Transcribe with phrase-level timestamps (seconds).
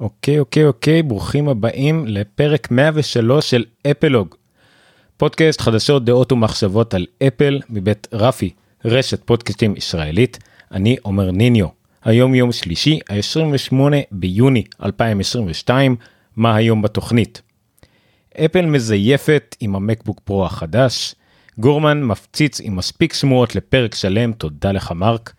[0.00, 4.34] אוקיי אוקיי אוקיי ברוכים הבאים לפרק 103 של אפלוג.
[5.16, 8.50] פודקאסט חדשות דעות ומחשבות על אפל מבית רפי
[8.84, 10.38] רשת פודקאסטים ישראלית
[10.72, 11.66] אני עומר ניניו
[12.04, 13.74] היום יום שלישי ה-28
[14.12, 15.96] ביוני 2022
[16.36, 17.42] מה היום בתוכנית.
[18.44, 21.14] אפל מזייפת עם המקבוק פרו החדש
[21.58, 25.32] גורמן מפציץ עם מספיק שמועות לפרק שלם תודה לך מרק.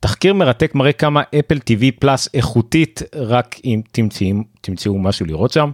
[0.00, 4.26] תחקיר מרתק מראה כמה אפל TV פלאס איכותית רק אם תמצאו,
[4.60, 5.70] תמצאו משהו לראות שם.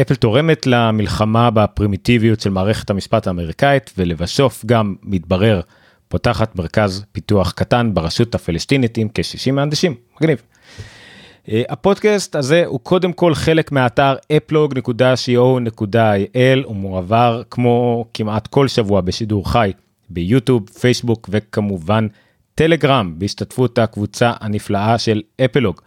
[0.00, 5.60] אפל תורמת למלחמה בפרימיטיביות של מערכת המשפט האמריקאית ולבסוף גם מתברר
[6.08, 10.42] פותחת מרכז פיתוח קטן ברשות הפלסטינית עם כ-60 מהנדשים מגניב.
[11.46, 19.00] Uh, הפודקאסט הזה הוא קודם כל חלק מהאתר אפלוג.co.il הוא מועבר כמו כמעט כל שבוע
[19.00, 19.72] בשידור חי
[20.10, 22.06] ביוטיוב פייסבוק וכמובן
[22.54, 25.80] טלגרם בהשתתפות הקבוצה הנפלאה של אפלוג.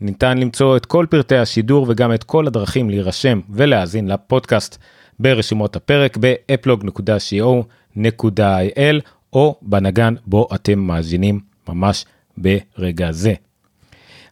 [0.00, 4.78] ניתן למצוא את כל פרטי השידור וגם את כל הדרכים להירשם ולהאזין לפודקאסט
[5.18, 9.00] ברשימות הפרק באפלוג.co.il
[9.32, 12.04] או בנגן בו אתם מאזינים ממש
[12.36, 13.34] ברגע זה.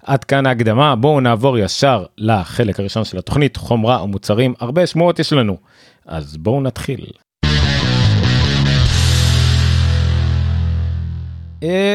[0.02, 5.32] עד כאן ההקדמה בואו נעבור ישר לחלק הראשון של התוכנית חומרה ומוצרים הרבה שמועות יש
[5.32, 5.56] לנו
[6.06, 7.06] אז בואו נתחיל.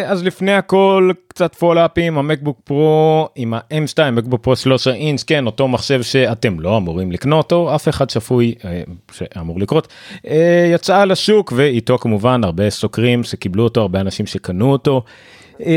[0.06, 5.68] אז לפני הכל קצת פולאפים המקבוק פרו עם ה-M2 מקבוק פרו 3 אינץ' כן אותו
[5.68, 9.88] מחשב שאתם לא אמורים לקנות או אף אחד שפוי אה, שאמור לקרות.
[10.28, 15.04] אה, יצא לשוק ואיתו כמובן הרבה סוקרים שקיבלו אותו הרבה אנשים שקנו אותו.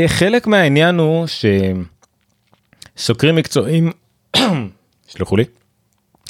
[0.07, 1.25] חלק מהעניין הוא
[2.95, 3.91] שסוקרים מקצועיים
[5.11, 5.43] סלחו לי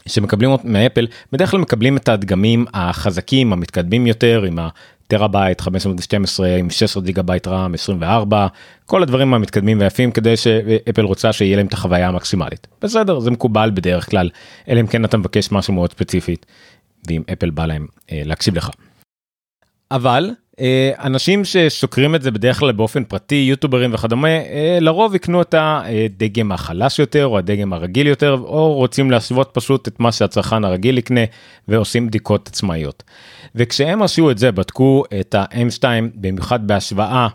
[0.07, 4.59] שמקבלים מאפל בדרך כלל מקבלים את הדגמים החזקים המתקדמים יותר עם
[5.09, 8.47] טרהבייט 512 עם 16 גיגה בייט רם 24
[8.85, 13.71] כל הדברים המתקדמים ויפים כדי שאפל רוצה שיהיה להם את החוויה המקסימלית בסדר זה מקובל
[13.73, 14.29] בדרך כלל
[14.67, 16.45] אלא אם כן אתה מבקש משהו מאוד ספציפית
[17.07, 18.69] ואם אפל בא להם אה, להקשיב לך.
[19.91, 20.29] אבל
[20.99, 26.51] אנשים שסוקרים את זה בדרך כלל באופן פרטי יוטוברים וכדומה אה, לרוב יקנו את הדגם
[26.51, 31.21] החלש יותר או הדגם הרגיל יותר או רוצים להשוות פשוט את מה שהצרכן הרגיל יקנה
[31.67, 33.03] ועושים בדיקות עצמאיות.
[33.55, 35.83] וכשהם עשו את זה בדקו את ה-M2
[36.15, 37.27] במיוחד בהשוואה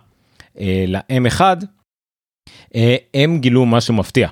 [0.61, 1.41] אה, ל-M1
[3.15, 4.29] הם גילו משהו מפתיע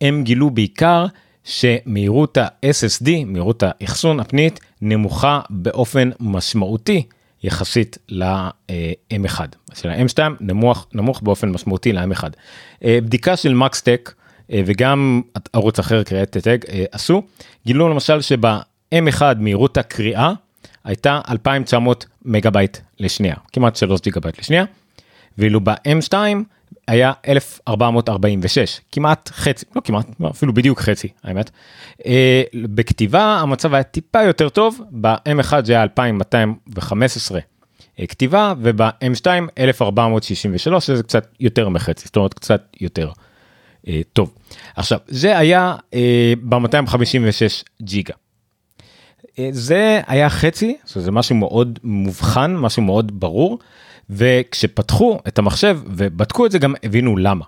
[0.00, 1.06] הם גילו בעיקר
[1.44, 7.02] שמהירות ה-SSD מהירות האחסון הפנית נמוכה באופן משמעותי.
[7.42, 9.40] יחסית ל-M1.
[9.74, 12.24] של ה-M2 נמוך, נמוך באופן משמעותי ל-M1.
[12.84, 14.14] אה, בדיקה של מקסטק
[14.52, 17.22] אה, וגם ערוץ אחר Created Tech אה, עשו,
[17.66, 20.32] גילו למשל שב-M1 מהירות הקריאה
[20.84, 24.64] הייתה 2900 מגה בייט לשנייה, כמעט 3 גיגה בייט לשנייה,
[25.38, 26.14] ואילו ב-M2
[26.90, 31.50] היה 1446 כמעט חצי לא כמעט לא, אפילו בדיוק חצי האמת.
[32.06, 37.40] אה, בכתיבה המצב היה טיפה יותר טוב ב-M1 זה היה 2215
[38.00, 39.26] אה, כתיבה וב-M2
[39.58, 43.10] 1463 שזה קצת יותר מחצי זאת אומרת קצת יותר
[43.88, 44.34] אה, טוב.
[44.76, 48.14] עכשיו זה היה אה, ב-256 ג'יגה.
[49.50, 53.58] זה היה חצי זה משהו מאוד מובחן משהו מאוד ברור.
[54.10, 57.44] וכשפתחו את המחשב ובדקו את זה גם הבינו למה.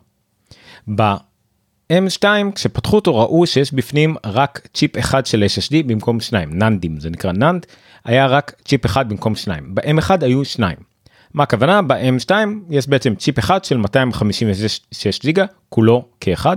[0.95, 2.25] ב-M2
[2.55, 7.33] כשפתחו אותו ראו שיש בפנים רק צ'יפ אחד של SSD במקום שניים ננדים זה נקרא
[7.33, 7.67] ננד
[8.05, 10.77] היה רק צ'יפ אחד במקום שניים ב-M1 היו שניים.
[11.34, 12.31] מה הכוונה ב-M2
[12.71, 16.56] יש בעצם צ'יפ אחד של 256 ג'יגה כולו כאחד.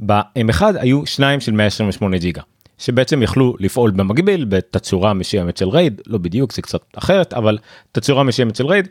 [0.00, 2.42] ב-M1 היו שניים של 128 ג'יגה
[2.78, 7.58] שבעצם יכלו לפעול במקביל בתצורה מסוימת של RAID לא בדיוק זה קצת אחרת אבל
[7.92, 8.88] תצורה מסוימת של RAID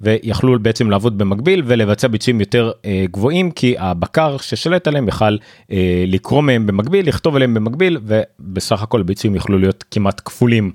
[0.00, 5.36] ויכלו בעצם לעבוד במקביל ולבצע ביצועים יותר אה, גבוהים כי הבקר ששולט עליהם יכל
[5.72, 10.72] אה, לקרוא מהם במקביל לכתוב עליהם במקביל ובסך הכל ביצועים יכלו להיות כמעט כפולים.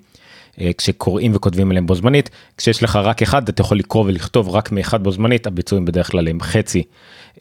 [0.62, 4.72] אה, כשקוראים וכותבים עליהם בו זמנית כשיש לך רק אחד אתה יכול לקרוא ולכתוב רק
[4.72, 6.84] מאחד בו זמנית הביצועים בדרך כלל הם חצי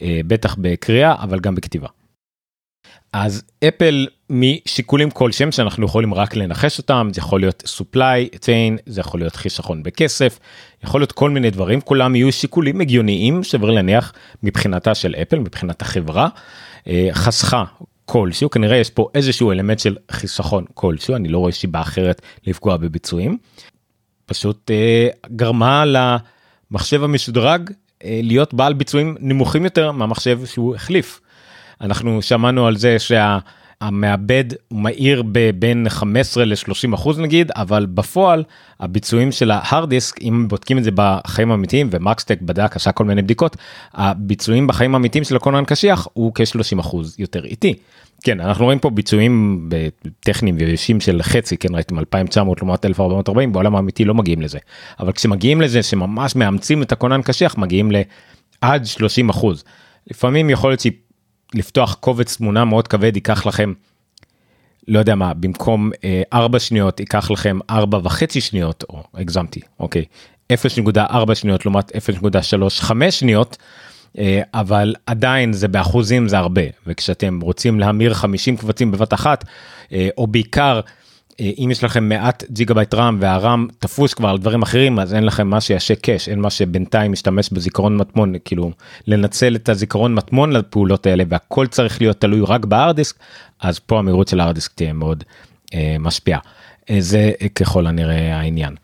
[0.01, 1.87] אה, בטח בקריאה אבל גם בכתיבה.
[3.17, 9.01] אז אפל משיקולים כלשהם שאנחנו יכולים רק לנחש אותם זה יכול להיות supply chain זה
[9.01, 10.39] יכול להיות חיסכון בכסף
[10.83, 14.13] יכול להיות כל מיני דברים כולם יהיו שיקולים הגיוניים שבר להניח
[14.43, 16.27] מבחינתה של אפל מבחינת החברה
[16.87, 17.63] אה, חסכה
[18.05, 22.77] כלשהו כנראה יש פה איזשהו אלמנט של חיסכון כלשהו אני לא רואה סיבה אחרת לפגוע
[22.77, 23.37] בביצועים.
[24.25, 27.71] פשוט אה, גרמה למחשב המשודרג
[28.03, 31.21] אה, להיות בעל ביצועים נמוכים יותר מהמחשב שהוא החליף.
[31.81, 33.39] אנחנו שמענו על זה שה...
[33.81, 35.23] המעבד הוא מהיר
[35.59, 38.43] בין 15 ל-30 אחוז נגיד אבל בפועל
[38.79, 43.21] הביצועים של ההארד דיסק אם בודקים את זה בחיים האמיתיים ומקסטק בדק עשה כל מיני
[43.21, 43.57] בדיקות
[43.93, 47.73] הביצועים בחיים האמיתיים של הכונן קשיח הוא כ-30 אחוז יותר איטי.
[48.23, 49.69] כן אנחנו רואים פה ביצועים
[50.19, 54.57] טכניים וישים של חצי כן ראיתם 2900 לעומת 1440 בעולם האמיתי לא מגיעים לזה
[54.99, 59.63] אבל כשמגיעים לזה שממש מאמצים את הכונן קשיח מגיעים לעד 30 אחוז.
[60.11, 60.79] לפעמים יכול להיות
[61.53, 63.73] לפתוח קובץ תמונה מאוד כבד ייקח לכם
[64.87, 70.05] לא יודע מה במקום אה, 4 שניות ייקח לכם 4 וחצי שניות או הגזמתי אוקיי
[70.53, 73.57] 0.4 שניות לעומת 0.35 שניות.
[74.17, 79.45] אה, אבל עדיין זה באחוזים זה הרבה וכשאתם רוצים להמיר 50 קבצים בבת אחת
[79.91, 80.79] אה, או בעיקר
[81.39, 85.23] אם יש לכם מעט ג'יגה בייט רם והרם תפוס כבר על דברים אחרים אז אין
[85.25, 88.71] לכם מה שיעשה cache אין מה שבינתיים משתמש בזיכרון מטמון כאילו
[89.07, 93.15] לנצל את הזיכרון מטמון לפעולות האלה והכל צריך להיות תלוי רק ב hard disk
[93.59, 95.23] אז פה המהירות של ה hard disk תהיה מאוד
[95.73, 96.39] אה, משפיעה
[96.89, 98.75] אה, זה ככל הנראה העניין.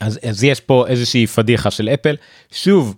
[0.00, 2.16] אז, אז יש פה איזושהי פדיחה של אפל
[2.52, 2.94] שוב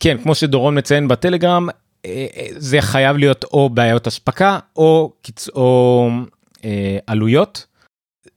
[0.00, 5.12] כן כמו שדורון מציין בטלגרם אה, אה, זה חייב להיות או בעיות אספקה או,
[5.54, 6.08] או
[6.64, 7.66] אה, עלויות.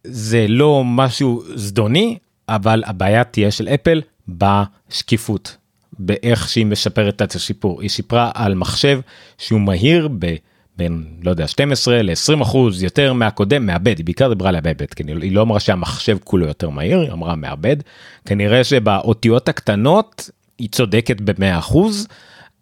[0.03, 2.17] זה לא משהו זדוני
[2.49, 5.57] אבל הבעיה תהיה של אפל בשקיפות
[5.99, 7.81] באיך שהיא משפרת את השיפור.
[7.81, 8.99] היא שיפרה על מחשב
[9.37, 10.35] שהוא מהיר ב...
[10.77, 15.03] בין לא יודע 12 ל-20 אחוז יותר מהקודם מעבד היא בעיקר דיברה על המעבד כי
[15.21, 17.77] היא לא אמרה שהמחשב כולו יותר מהיר היא אמרה מעבד
[18.25, 22.07] כנראה שבאותיות הקטנות היא צודקת ב-100 אחוז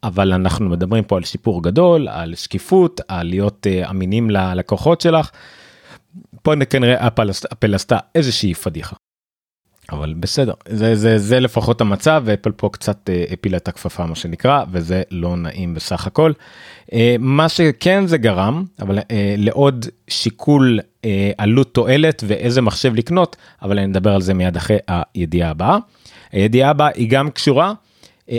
[0.03, 5.31] אבל אנחנו מדברים פה על שיפור גדול, על שקיפות, על להיות uh, אמינים ללקוחות שלך.
[6.42, 8.95] פה כנראה אפל, עשתה איזושהי פדיחה.
[9.92, 14.15] אבל בסדר זה זה זה לפחות המצב ואפל פה קצת uh, הפילה את הכפפה מה
[14.15, 16.31] שנקרא וזה לא נעים בסך הכל.
[16.86, 19.00] Uh, מה שכן זה גרם אבל
[19.38, 20.80] לעוד שיקול
[21.38, 25.77] עלות תועלת ואיזה מחשב לקנות אבל אני אדבר על זה מיד אחרי הידיעה הבאה.
[26.31, 27.74] הידיעה הבאה היא גם קשורה אה,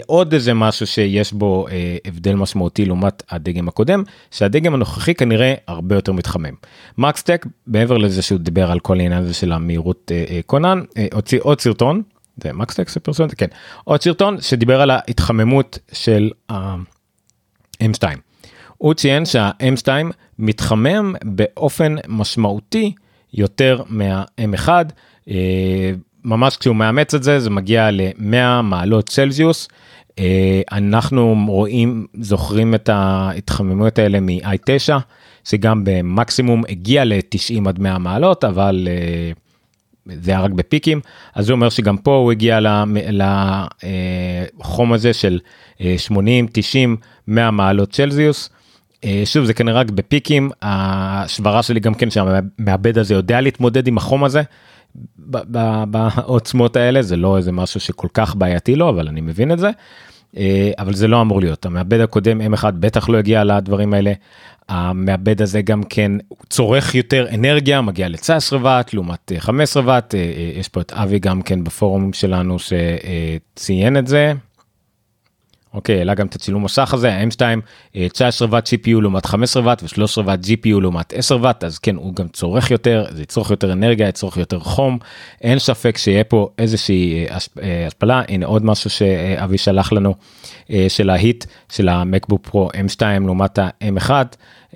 [0.07, 5.95] עוד איזה משהו שיש בו אה, הבדל משמעותי לעומת הדגם הקודם שהדגם הנוכחי כנראה הרבה
[5.95, 6.55] יותר מתחמם.
[6.99, 11.61] מקסטק מעבר לזה שהוא דיבר על כל העניין הזה של המהירות אה, קונן הוציא עוד
[11.61, 12.03] סרטון
[12.43, 13.47] זה מקסטק זה פרסומת כן
[13.85, 18.03] עוד סרטון שדיבר על ההתחממות של ה-M2.
[18.79, 19.89] הוא ציין שה-M2
[20.39, 22.93] מתחמם באופן משמעותי
[23.35, 24.69] יותר מה-M1.
[26.25, 29.69] ממש כשהוא מאמץ את זה זה מגיע ל-100 מעלות צלזיוס.
[30.19, 34.93] אה, אנחנו רואים זוכרים את ההתחממויות האלה מ-i9
[35.45, 39.33] שגם במקסימום הגיע ל-90 עד 100 מעלות אבל אה,
[40.07, 41.01] זה היה רק בפיקים
[41.35, 42.59] אז זה אומר שגם פה הוא הגיע
[44.59, 45.39] לחום הזה של
[45.97, 46.97] 80 90
[47.29, 48.51] 100 מעלות צלזיוס.
[49.25, 54.25] שוב זה כנראה רק בפיקים השברה שלי גם כן שהמעבד הזה יודע להתמודד עם החום
[54.25, 54.43] הזה
[55.87, 59.71] בעוצמות האלה זה לא איזה משהו שכל כך בעייתי לו אבל אני מבין את זה.
[60.37, 64.13] אה, אבל זה לא אמור להיות המעבד הקודם m1 בטח לא הגיע לדברים האלה.
[64.69, 66.13] המעבד הזה גם כן
[66.51, 71.19] צורך יותר אנרגיה מגיע ל-19 ואט לעומת 15 ואט אה, אה, יש פה את אבי
[71.19, 74.33] גם כן בפורומים שלנו שציין את זה.
[75.75, 77.41] אוקיי, העלה גם את הצילום מסך הזה, ה-M2
[78.13, 82.15] 19 ואט CPU לעומת 15 ואט ו-13 ואט GPU לעומת 10 ואט, אז כן, הוא
[82.15, 84.99] גם צורך יותר, זה יצורך יותר אנרגיה, יצורך יותר חום,
[85.41, 90.15] אין ספק שיהיה פה איזושהי אה, אה, השפלה, הנה עוד משהו שאבי שלח לנו,
[90.71, 94.11] אה, של ההיט של המקבוק פרו M2 לעומת ה-M1.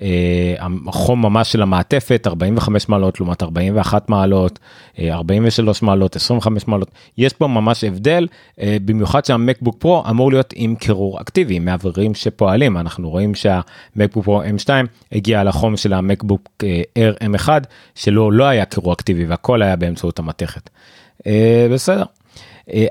[0.01, 0.55] אה,
[0.87, 4.59] החום ממש של המעטפת 45 מעלות לעומת 41 מעלות
[4.99, 6.91] 43 אה, מעלות 25 מעלות.
[7.17, 8.27] יש פה ממש הבדל
[8.59, 12.77] אה, במיוחד שהמקבוק פרו אמור להיות עם קירור אקטיבי מאווררים שפועלים.
[12.77, 14.69] אנחנו רואים שהמקבוק פרו m2
[15.11, 16.63] הגיע לחום של המקבוק
[16.97, 17.49] air m1
[17.95, 20.69] שלא לא היה קירור אקטיבי והכל היה באמצעות המתכת.
[21.73, 22.03] בסדר.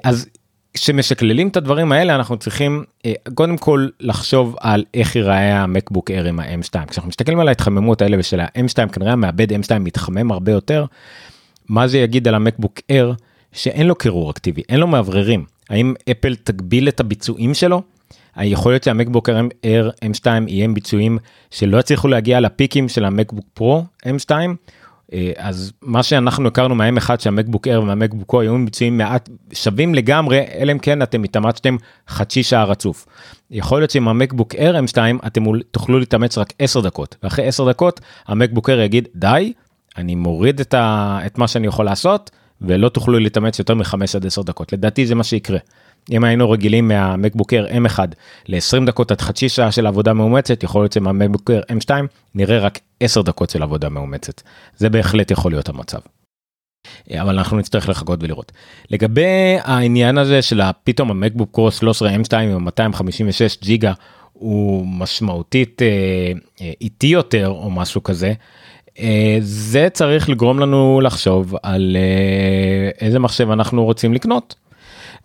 [0.04, 0.26] אז
[0.76, 6.24] כשמשקללים את הדברים האלה אנחנו צריכים אה, קודם כל לחשוב על איך ייראה המקבוק אר
[6.24, 10.84] עם ה-M2 כשאנחנו מסתכלים על ההתחממות האלה ושל ה-M2 כנראה המעבד M2 מתחמם הרבה יותר.
[11.68, 13.12] מה זה יגיד על המקבוק אר
[13.52, 17.82] שאין לו קירור אקטיבי אין לו מאווררים האם אפל תגביל את הביצועים שלו.
[18.40, 19.28] יכול להיות שהמקבוק
[19.64, 21.18] אר M2 יהיה עם ביצועים
[21.50, 24.46] שלא יצליחו להגיע לפיקים של המקבוק פרו M2 אה,
[25.36, 30.72] אז מה שאנחנו הכרנו מהם אחד שהמקבוק אר והמקבוק היו ביצועים מעט שווים לגמרי אלא
[30.72, 31.76] אם כן אתם התאמצתם
[32.08, 33.06] חצי שעה רצוף.
[33.50, 38.00] יכול להיות שעם המקבוק אר M2 אתם תוכלו להתאמץ רק 10 דקות ואחרי 10 דקות
[38.26, 39.52] המקבוק אר יגיד די
[39.96, 41.18] אני מוריד את, ה...
[41.26, 45.14] את מה שאני יכול לעשות ולא תוכלו להתאמץ יותר מ-5 עד 10 דקות לדעתי זה
[45.14, 45.58] מה שיקרה.
[46.10, 47.98] אם היינו רגילים מהמקבוק אייר M1
[48.48, 51.90] ל-20 דקות עד חצי שעה של עבודה מאומצת, יכול להיות שמהמקבוק אייר M2
[52.34, 54.42] נראה רק 10 דקות של עבודה מאומצת.
[54.76, 55.98] זה בהחלט יכול להיות המצב.
[57.10, 58.52] אבל אנחנו נצטרך לחכות ולראות.
[58.90, 63.92] לגבי העניין הזה של פתאום המקבוק פרו 13 M2 עם 256 ג'יגה
[64.32, 65.88] הוא משמעותית אה,
[66.60, 68.32] אה, איטי יותר או משהו כזה.
[68.98, 71.96] אה, זה צריך לגרום לנו לחשוב על
[73.00, 74.54] איזה מחשב אנחנו רוצים לקנות.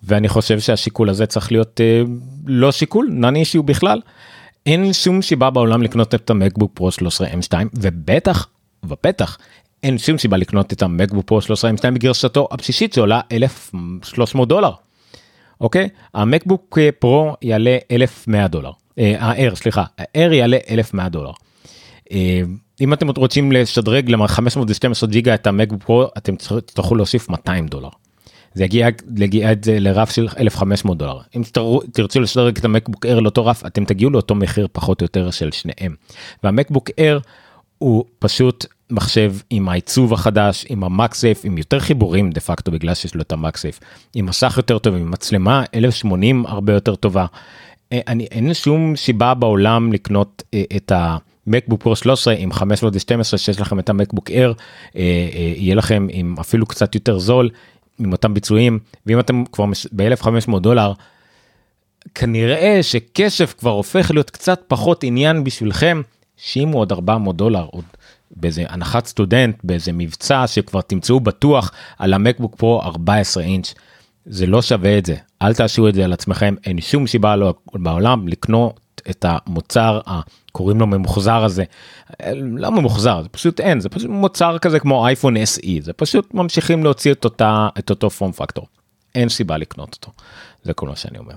[0.04, 2.02] ואני חושב שהשיקול הזה צריך להיות אה,
[2.46, 4.02] לא שיקול, נני אישיו בכלל.
[4.66, 8.48] אין שום סיבה בעולם לקנות את המקבוק פרו 13 M2 ובטח
[8.84, 9.38] ובטח
[9.84, 14.72] אין שום סיבה לקנות את המקבוק פרו 13 M2 בגרסתו הבסיסית שעולה 1300 דולר.
[15.62, 18.72] אוקיי המקבוק פרו יעלה 1100 דולר.
[18.98, 21.32] ה-Air סליחה ה-Air יעלה 1100 דולר.
[22.82, 27.90] אם אתם רוצים לשדרג ל-512 ג'יגה את המקבוק פרו אתם תצטרכו להוסיף 200 דולר.
[28.54, 31.42] זה יגיע, יגיע לרף של 1500 דולר אם
[31.94, 35.52] תרצו לשדרג את המקבוק אר לאותו רף אתם תגיעו לאותו מחיר פחות או יותר של
[35.52, 35.96] שניהם.
[36.44, 37.20] והמקבוק אר
[37.78, 43.16] הוא פשוט מחשב עם העיצוב החדש עם המקסייף עם יותר חיבורים דה פקטו בגלל שיש
[43.16, 43.80] לו את המקסייף
[44.16, 47.26] עם מסך יותר טוב עם מצלמה 1080 הרבה יותר טובה.
[47.92, 51.18] אה, אני אין שום סיבה בעולם לקנות אה, את ה...
[51.48, 54.54] מקבוק פרו 13 עם 512 שיש לכם את המקבוק אר
[54.96, 55.02] אה,
[55.56, 57.50] יהיה לכם עם אפילו קצת יותר זול
[58.06, 60.94] עם אותם ביצועים ואם אתם כבר ב-1500 דולר
[62.16, 66.02] כנראה שכסף כבר הופך להיות קצת פחות עניין בשבילכם
[66.38, 67.86] שימו עוד 400 דולר עוד
[68.32, 73.74] באיזה הנחת סטודנט באיזה מבצע שכבר תמצאו בטוח על המקבוק פרו 14 אינץ'
[74.26, 75.16] זה לא שווה את זה.
[75.42, 80.00] אל תעשו את זה על עצמכם אין שום סיבה לא בעולם לקנות את המוצר
[80.52, 81.64] הקוראים לו ממוחזר הזה
[82.36, 86.84] לא ממוחזר זה פשוט אין זה פשוט מוצר כזה כמו אייפון SE זה פשוט ממשיכים
[86.84, 88.68] להוציא את אותה את אותו פורם פקטור
[89.16, 90.12] אין סיבה לקנות אותו
[90.64, 91.36] זה כל מה שאני אומר.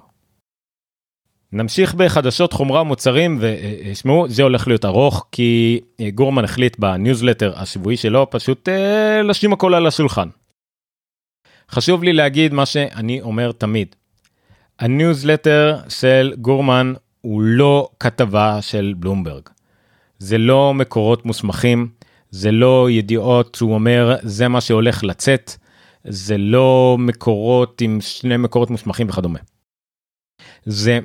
[1.52, 5.80] נמשיך בחדשות חומרה מוצרים ושמעו זה הולך להיות ארוך כי
[6.14, 10.28] גורמן החליט בניוזלטר השבועי שלו פשוט אה, לשים הכל על השולחן.
[11.70, 13.96] חשוב לי להגיד מה שאני אומר תמיד.
[14.78, 16.92] הניוזלטר של גורמן
[17.24, 19.42] הוא לא כתבה של בלומברג.
[20.18, 21.88] זה לא מקורות מוסמכים,
[22.30, 25.56] זה לא ידיעות שהוא אומר זה מה שהולך לצאת,
[26.04, 29.38] זה לא מקורות עם שני מקורות מוסמכים וכדומה.
[30.64, 30.98] זה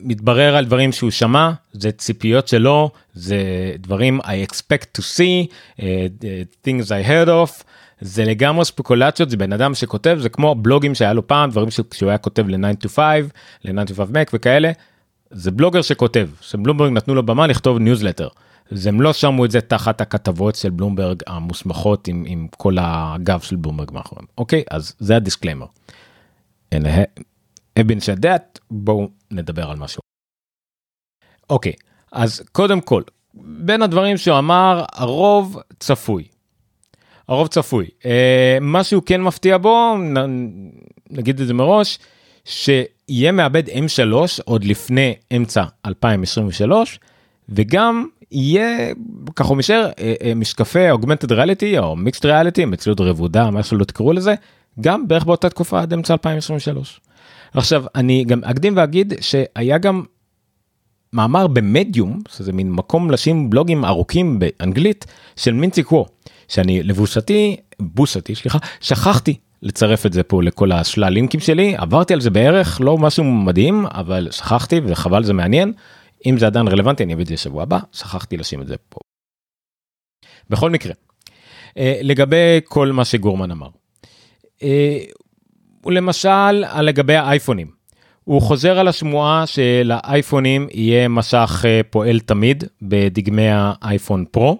[0.00, 3.38] מתברר על דברים שהוא שמע, זה ציפיות שלו, זה
[3.78, 5.82] דברים I expect to see, uh,
[6.66, 7.64] things I heard of,
[8.00, 12.08] זה לגמרי ספקולציות, זה בן אדם שכותב, זה כמו בלוגים שהיה לו פעם, דברים שהוא
[12.08, 13.00] היה כותב ל-9 to 5,
[13.64, 14.70] ל-9 to 5 Mac וכאלה,
[15.30, 18.28] זה בלוגר שכותב, שבלומברג נתנו לו במה לכתוב ניוזלטר.
[18.72, 23.40] אז הם לא שמו את זה תחת הכתבות של בלומברג המוסמכות עם, עם כל הגב
[23.40, 24.26] של בלומברג מאחוריהם.
[24.38, 25.66] אוקיי, אז זה ה disclaimer.
[27.80, 30.00] אבין שדעת, בואו נדבר על משהו.
[31.50, 31.72] אוקיי,
[32.12, 33.02] אז קודם כל,
[33.34, 36.24] בין הדברים שהוא אמר, הרוב צפוי.
[37.28, 37.88] הרוב צפוי.
[38.06, 39.96] אה, מה שהוא כן מפתיע בו,
[41.10, 41.98] נגיד את זה מראש,
[42.50, 44.14] שיהיה מעבד M3
[44.44, 47.00] עוד לפני אמצע 2023
[47.48, 48.92] וגם יהיה
[49.36, 53.84] ככה הוא משאר אה, אה, משקפי אוגמנטד ריאליטי או מיקסט ריאליטי מציאות רבודה מה שלא
[53.84, 54.34] תקראו לזה
[54.80, 57.00] גם בערך באותה תקופה עד אמצע 2023.
[57.54, 60.02] עכשיו אני גם אקדים ואגיד שהיה גם
[61.12, 66.06] מאמר במדיום שזה מין מקום לשים בלוגים ארוכים באנגלית של מינצי קוו
[66.48, 72.20] שאני לבושתי בושתי סליחה שכחתי לצרף את זה פה לכל השלל לינקים שלי עברתי על
[72.20, 75.72] זה בערך לא משהו מדהים אבל שכחתי וחבל זה מעניין
[76.26, 79.00] אם זה עדיין רלוונטי אני אביא את זה שבוע הבא שכחתי לשים את זה פה.
[80.50, 80.92] בכל מקרה
[81.78, 83.68] אה, לגבי כל מה שגורמן אמר.
[84.62, 84.98] אה,
[85.86, 87.70] למשל לגבי האייפונים
[88.24, 94.58] הוא חוזר על השמועה שלאייפונים יהיה מסך אה, פועל תמיד בדגמי האייפון פרו.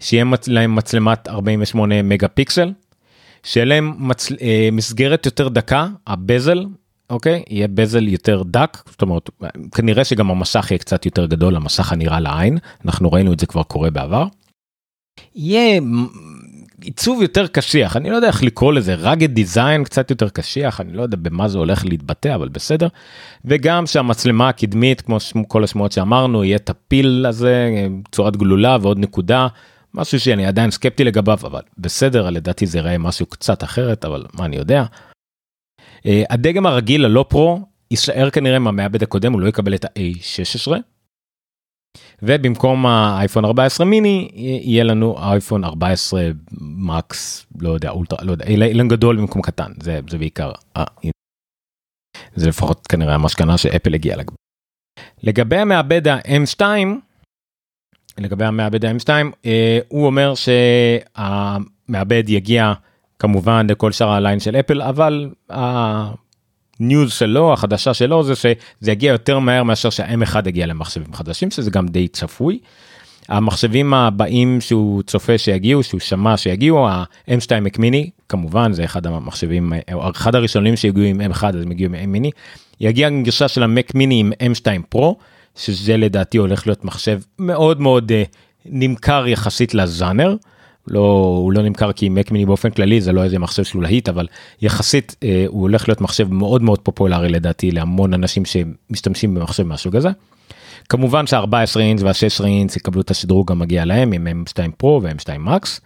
[0.00, 2.72] שיהיה להם מצלמת 48 מגה פיקסל
[3.46, 4.32] שיהיה להם מצ...
[4.42, 6.66] אה, מסגרת יותר דקה, הבזל,
[7.10, 7.42] אוקיי?
[7.50, 9.30] יהיה בזל יותר דק, זאת אומרת,
[9.74, 13.62] כנראה שגם המסך יהיה קצת יותר גדול, המסך הנראה לעין, אנחנו ראינו את זה כבר
[13.62, 14.26] קורה בעבר.
[15.34, 15.80] יהיה
[16.80, 20.92] עיצוב יותר קשיח, אני לא יודע איך לקרוא לזה, רגד דיזיין קצת יותר קשיח, אני
[20.92, 22.88] לא יודע במה זה הולך להתבטא, אבל בסדר.
[23.44, 25.16] וגם שהמצלמה הקדמית, כמו
[25.48, 27.70] כל השמועות שאמרנו, יהיה את הפיל הזה,
[28.12, 29.48] צורת גלולה ועוד נקודה.
[29.96, 34.44] משהו שאני עדיין סקפטי לגביו אבל בסדר לדעתי זה יראה משהו קצת אחרת אבל מה
[34.44, 34.84] אני יודע.
[36.06, 37.60] אה, הדגם הרגיל הלא פרו
[37.90, 40.72] יישאר כנראה מהמעבד הקודם הוא לא יקבל את ה-A16.
[42.22, 46.20] ובמקום האייפון 14 מיני יהיה לנו אייפון 14
[46.60, 50.52] מקס לא יודע אולטרה לא יודע אילן גדול במקום קטן זה זה בעיקר.
[52.34, 54.18] זה לפחות כנראה המשכנה שאפל הגיעה.
[55.22, 56.62] לגבי המעבד ה-M2,
[58.18, 59.08] לגבי המעבד ה-M2,
[59.46, 62.72] אה, הוא אומר שהמעבד יגיע
[63.18, 69.38] כמובן לכל שאר הליין של אפל, אבל הניוז שלו, החדשה שלו, זה שזה יגיע יותר
[69.38, 72.58] מהר מאשר שה-M1 יגיע למחשבים חדשים, שזה גם די צפוי.
[73.28, 79.72] המחשבים הבאים שהוא צופה שיגיעו, שהוא שמע שיגיעו, ה-M2 Mac mini, כמובן זה אחד המחשבים,
[80.16, 82.30] אחד הראשונים שהגיעו עם M1 אז הם הגיעו עם M mini,
[82.80, 85.14] יגיע גרשה של ה-Mac mini עם M2 Pro,
[85.56, 88.36] שזה לדעתי הולך להיות מחשב מאוד מאוד uh,
[88.66, 90.36] נמכר יחסית לזאנר.
[90.88, 91.00] לא
[91.38, 94.26] הוא לא נמכר כי Mac mini באופן כללי זה לא איזה מחשב שהוא להיט אבל
[94.62, 99.96] יחסית uh, הוא הולך להיות מחשב מאוד מאוד פופולרי לדעתי להמון אנשים שמשתמשים במחשב מהסוג
[99.96, 100.08] הזה.
[100.88, 105.80] כמובן שה-14 אינץ וה-16 אינץ יקבלו את השדרוג המגיע להם עם M2 Pro ו-M2 Max.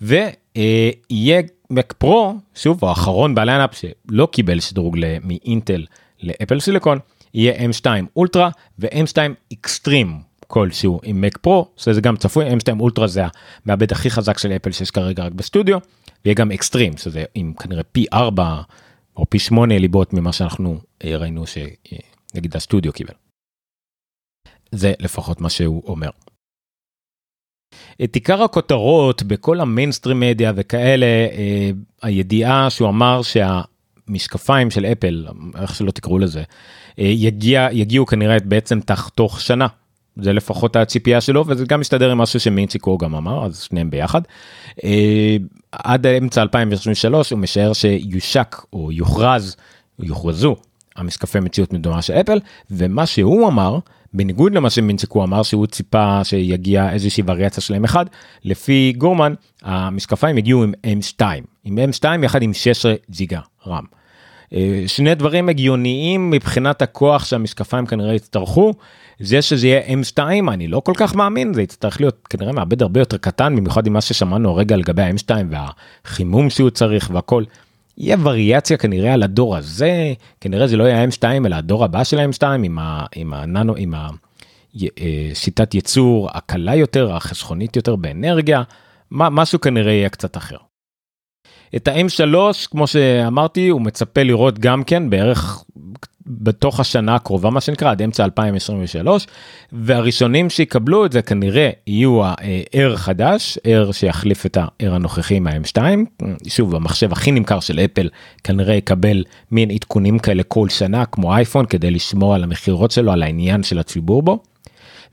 [0.00, 5.84] ויהיה Mac Pro, שוב, האחרון בליינאפ שלא קיבל שדרוג מאינטל
[6.22, 6.98] לאפל סיליקון,
[7.34, 9.18] יהיה M2 Ultra ו-M2
[9.52, 13.22] אקסטרים כלשהו עם Mac Pro, שזה גם צפוי, M2 Ultra זה
[13.64, 15.78] המעבד הכי חזק של אפל שיש כרגע רק בסטודיו,
[16.24, 18.62] ויהיה גם אקסטרים, שזה עם כנראה פי 4
[19.16, 23.14] או פי 8 ליבות ממה שאנחנו ראינו שנגיד הסטודיו קיבל.
[24.72, 26.10] זה לפחות מה שהוא אומר.
[28.04, 31.70] את עיקר הכותרות בכל ה mainstream media וכאלה, אה,
[32.02, 35.26] הידיעה שהוא אמר שהמשקפיים של אפל,
[35.60, 36.44] איך שלא תקראו לזה, אה,
[36.98, 38.78] יגיע, יגיעו כנראה בעצם
[39.14, 39.66] תוך שנה.
[40.22, 44.20] זה לפחות הציפייה שלו וזה גם מסתדר עם משהו שמינצ'יקו גם אמר אז שניהם ביחד.
[44.84, 45.36] אה,
[45.72, 49.56] עד אמצע 2023 הוא משער שיושק או יוכרז
[49.98, 50.56] יוכרזו
[50.96, 52.38] המשקפי מציאות מדומה של אפל
[52.70, 53.78] ומה שהוא אמר
[54.12, 57.96] בניגוד למה שמינצ'קו אמר שהוא ציפה שיגיע איזושהי וריאציה של M1
[58.44, 61.22] לפי גורמן המשקפיים הגיעו עם M2
[61.64, 63.84] עם M2 יחד עם 16 ג'יגה רם.
[64.52, 68.74] אה, שני דברים הגיוניים מבחינת הכוח שהמשקפיים כנראה יצטרכו
[69.20, 73.00] זה שזה יהיה M2 אני לא כל כך מאמין זה יצטרך להיות כנראה מעבד הרבה
[73.00, 77.44] יותר קטן במיוחד עם מה ששמענו הרגע לגבי ה-M2 והחימום שהוא צריך והכל.
[77.98, 82.18] יהיה וריאציה כנראה על הדור הזה כנראה זה לא יהיה M2 אלא הדור הבא של
[82.18, 82.78] ה-M2 עם,
[83.14, 88.62] עם הננו עם השיטת אה, ייצור הקלה יותר החסכונית יותר באנרגיה
[89.10, 90.67] מה, משהו כנראה יהיה קצת אחר.
[91.76, 92.34] את ה-M3
[92.70, 95.64] כמו שאמרתי הוא מצפה לראות גם כן בערך
[96.28, 99.26] בתוך השנה הקרובה מה שנקרא עד אמצע 2023
[99.72, 105.78] והראשונים שיקבלו את זה כנראה יהיו ה-R חדש R שיחליף את ה-R הנוכחי מה-M2
[106.48, 108.08] שוב המחשב הכי נמכר של אפל
[108.44, 113.22] כנראה יקבל מין עדכונים כאלה כל שנה כמו אייפון כדי לשמור על המכירות שלו על
[113.22, 114.42] העניין של הציבור בו.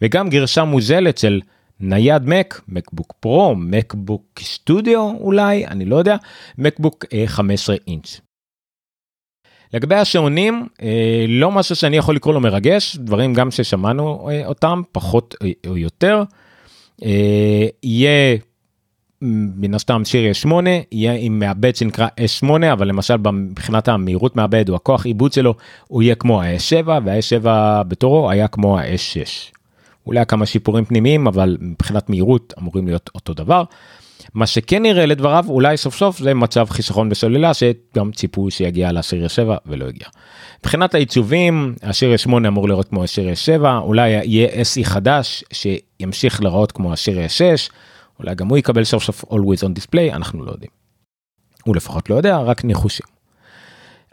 [0.02, 1.42] וגם גרשה מוזלת של
[1.80, 6.16] נייד מק מקבוק פרו מקבוק סטודיו אולי אני לא יודע
[6.58, 8.22] מקבוק 15 אינץ'.
[9.74, 14.82] לגבי השעונים אה, לא משהו שאני יכול לקרוא לו מרגש דברים גם ששמענו אה, אותם
[14.92, 15.36] פחות
[15.68, 16.24] או יותר.
[17.04, 18.38] אה, יהיה
[19.22, 24.76] מן הסתם שיר 8 יהיה עם מעבד שנקרא S8 אבל למשל מבחינת המהירות מעבד או
[24.76, 25.54] הכוח עיבוד שלו
[25.88, 27.48] הוא יהיה כמו ה-S7 וה-S7
[27.88, 29.55] בתורו היה כמו ה-S6.
[30.08, 33.64] אולי כמה שיפורים פנימיים אבל מבחינת מהירות אמורים להיות אותו דבר.
[34.34, 39.28] מה שכן נראה לדבריו אולי סוף סוף זה מצב חיסכון בסוללה שגם ציפו שיגיע לשיר
[39.28, 40.08] 7 ולא הגיע.
[40.60, 46.72] מבחינת העיצובים השיר 8 אמור לראות כמו השיר 7 אולי יהיה SE חדש שימשיך לראות
[46.72, 47.70] כמו השיר 6
[48.20, 50.72] אולי גם הוא יקבל סוף סוף always on display אנחנו לא יודעים.
[51.64, 53.06] הוא לפחות לא יודע רק ניחושים.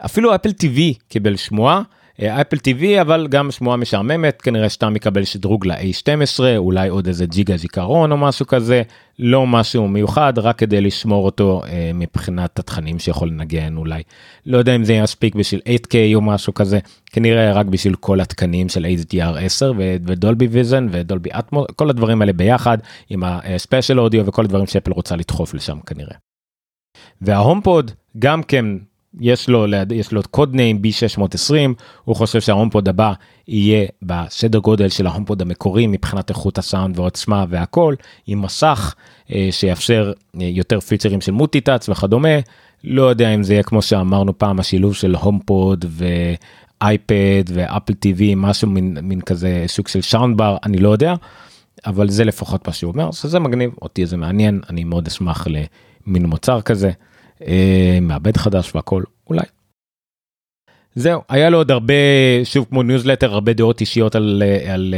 [0.05, 1.81] אפילו אפל TV קיבל שמועה
[2.21, 7.57] אפל TV אבל גם שמועה משעממת כנראה שאתה מקבל שדרוג ל-A12 אולי עוד איזה ג'יגה
[7.57, 8.81] זיכרון או משהו כזה
[9.19, 14.03] לא משהו מיוחד רק כדי לשמור אותו אה, מבחינת התכנים שיכול לנגן אולי
[14.45, 16.79] לא יודע אם זה יספיק בשביל 8K או משהו כזה
[17.11, 22.33] כנראה רק בשביל כל התקנים של HDR 10 ודולבי ויזן ודולבי אטמו כל הדברים האלה
[22.33, 22.77] ביחד
[23.09, 26.15] עם ה spatial audio וכל הדברים שאפל רוצה לדחוף לשם כנראה.
[27.21, 28.65] וה HomePod גם כן
[29.19, 31.53] יש לו יש לו code name b620
[32.03, 33.13] הוא חושב שה HomePod הבא
[33.47, 37.95] יהיה בסדר גודל של ה HomePod המקורי מבחינת איכות הסאונד ועוצמה והכל
[38.27, 38.95] עם מסך
[39.33, 42.39] אה, שיאפשר אה, יותר פיצ'רים של multi-touch וכדומה
[42.83, 45.85] לא יודע אם זה יהיה כמו שאמרנו פעם השילוב של HomePod
[46.81, 51.13] ואייפד ו Apple TV משהו מין, מין כזה סוג של soundbar אני לא יודע
[51.85, 56.25] אבל זה לפחות מה שהוא אומר שזה מגניב אותי זה מעניין אני מאוד אשמח למין
[56.25, 56.91] מוצר כזה.
[57.47, 59.45] אה, מעבד חדש והכל אולי.
[60.95, 61.93] זהו היה לו עוד הרבה
[62.43, 64.95] שוב כמו ניוזלטר הרבה דעות אישיות על על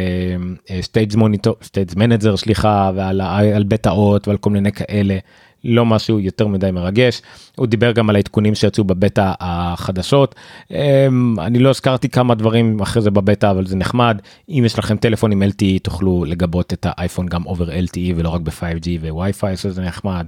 [0.81, 3.21] Stage Monitor Stage Manager סליחה ועל
[3.55, 5.17] על הבטאות ועל כל מיני כאלה
[5.65, 7.21] לא משהו יותר מדי מרגש.
[7.55, 10.35] הוא דיבר גם על העדכונים שיצאו בבטא החדשות.
[10.71, 14.21] אמ, אני לא הזכרתי כמה דברים אחרי זה בבטא אבל זה נחמד.
[14.49, 18.41] אם יש לכם טלפון עם LTE תוכלו לגבות את האייפון גם over LTE ולא רק
[18.41, 20.27] ב-5G ו-Wi-Fi שזה נחמד.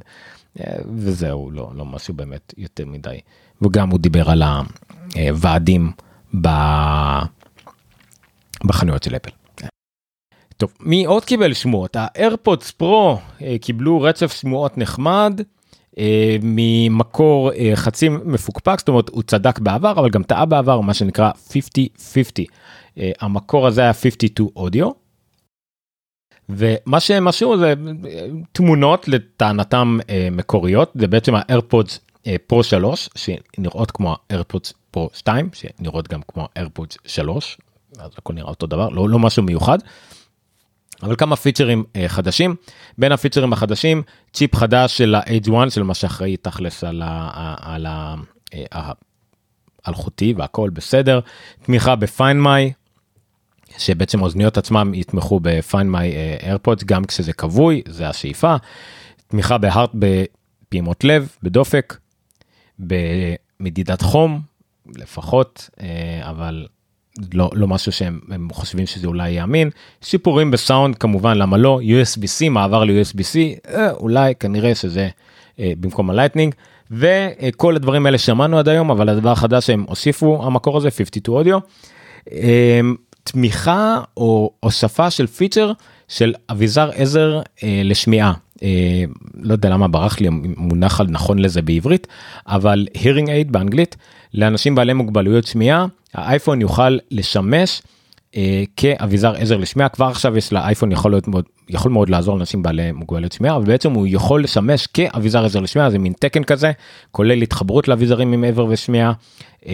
[0.59, 3.19] אה, וזהו לא לא משהו באמת יותר מדי.
[3.61, 4.43] וגם הוא דיבר על
[5.15, 5.91] הוועדים
[8.65, 9.29] בחנויות של אפל.
[10.57, 11.95] טוב מי עוד קיבל שמועות?
[11.95, 15.41] האיירפודס פרו אה, קיבלו רצף שמועות נחמד
[15.97, 21.31] אה, ממקור חצי מפוקפק זאת אומרת הוא צדק בעבר אבל גם טעה בעבר מה שנקרא
[21.49, 24.91] 50-50 המקור הזה היה 52 אודיו
[26.49, 27.73] ומה שהם עשו זה
[28.51, 30.91] תמונות לטענתם אה, מקוריות.
[30.95, 31.99] זה בעצם ה AirPods
[32.47, 37.57] Pro 3 שנראות כמו ה AirPods Pro 2 שנראות גם כמו ה AirPods 3
[37.99, 39.77] אז הכל נראה אותו דבר לא, לא משהו מיוחד.
[41.03, 42.55] אבל כמה פיצ'רים אה, חדשים.
[42.97, 47.87] בין הפיצ'רים החדשים צ'יפ חדש של ה-H1 של מה שאחראי תכלס על
[49.85, 51.19] האלחוטי אה, והכל בסדר.
[51.63, 52.73] תמיכה ב Find My
[53.77, 58.55] שבעצם אוזניות עצמם יתמכו ב- Find My AirPods גם כשזה כבוי זה השאיפה.
[59.27, 61.97] תמיכה ב heart בפעימות לב בדופק
[62.79, 64.41] במדידת חום
[64.95, 66.67] לפחות אה, אבל
[67.33, 68.19] לא לא משהו שהם
[68.51, 69.69] חושבים שזה אולי יאמין
[70.01, 73.37] שיפורים בסאונד כמובן למה לא USB-C מעבר ל-USB-C
[73.69, 75.09] אה, אולי כנראה שזה
[75.59, 76.55] אה, במקום ה Lightning
[76.91, 81.59] וכל הדברים האלה שמענו עד היום אבל הדבר החדש שהם הוסיפו המקור הזה 52 אודיו.
[83.31, 85.71] תמיכה או הוספה של פיצ'ר
[86.07, 88.33] של אביזר עזר אה, לשמיעה.
[88.63, 92.07] אה, לא יודע למה ברח לי מונח על נכון לזה בעברית
[92.47, 93.95] אבל hearing aid באנגלית
[94.33, 97.81] לאנשים בעלי מוגבלויות שמיעה האייפון יוכל לשמש
[98.35, 102.63] אה, כאביזר עזר לשמיעה כבר עכשיו יש לאייפון יכול להיות מאוד יכול מאוד לעזור לאנשים
[102.63, 106.71] בעלי מוגבלויות שמיעה אבל בעצם הוא יכול לשמש כאביזר עזר לשמיעה זה מין תקן כזה
[107.11, 109.13] כולל התחברות לאביזרים עם עזרי שמיעה.
[109.67, 109.73] אה,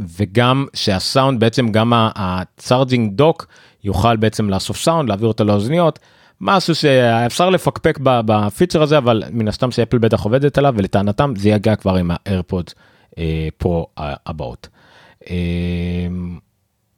[0.00, 3.46] וגם שהסאונד בעצם גם ה charging dock
[3.84, 5.98] יוכל בעצם לאסוף סאונד להעביר אותו לאוזניות
[6.40, 11.76] משהו שאפשר לפקפק בפיצ'ר הזה אבל מן הסתם שאפל בטח עובדת עליו ולטענתם זה יגיע
[11.76, 12.70] כבר עם ה AirPod
[13.18, 14.68] אה, Pro הבאות.
[15.30, 15.36] אה,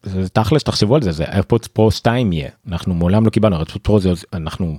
[0.02, 3.82] זה תכלס תחשבו על זה זה AirPod Pro 2 יהיה אנחנו מעולם לא קיבלנו AirPod
[3.82, 4.78] Pro זה אנחנו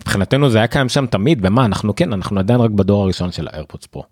[0.00, 3.48] מבחינתנו זה היה קיים שם תמיד ומה אנחנו כן אנחנו עדיין רק בדור הראשון של
[3.48, 4.04] ה AirPod Pro.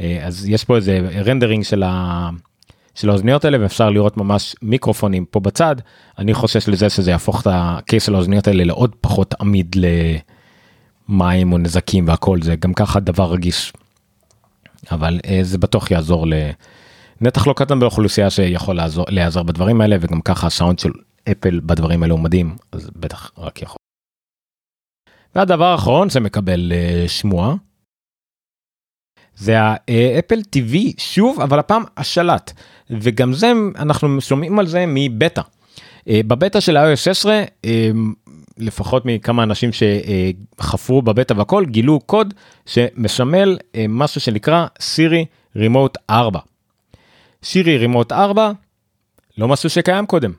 [0.00, 2.30] אה, אז יש פה איזה rendering של ה...
[2.94, 5.76] של האוזניות האלה ואפשר לראות ממש מיקרופונים פה בצד
[6.18, 9.76] אני חושש לזה שזה יהפוך את ה case של האוזניות האלה לעוד פחות עמיד
[11.08, 13.72] למים או נזקים והכל זה גם ככה דבר רגיש.
[14.90, 16.26] אבל אה, זה בטוח יעזור
[17.20, 20.90] לנתח לא קטן באוכלוסייה שיכול לעזור להיעזר בדברים האלה וגם ככה הסאונד של
[21.30, 23.76] אפל בדברים האלה הוא מדהים אז בטח רק יכול.
[25.34, 27.54] והדבר האחרון שמקבל אה, שמועה
[29.36, 32.52] זה האפל TV שוב אבל הפעם השלט
[32.90, 35.42] וגם זה אנחנו שומעים על זה מבטא.
[36.08, 37.90] אה, בבטא של iOS 16 אה,
[38.58, 42.34] לפחות מכמה אנשים שחפרו בבטא והכל גילו קוד
[42.66, 45.24] שמשמל אה, משהו שנקרא סירי
[45.56, 46.40] רימוט 4.
[47.44, 48.52] סירי רימוט 4
[49.38, 50.32] לא משהו שקיים קודם.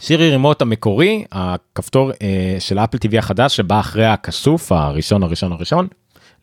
[0.00, 2.12] סירי רימוט המקורי הכפתור
[2.58, 5.88] של אפל TV החדש שבא אחרי הכסוף הראשון הראשון הראשון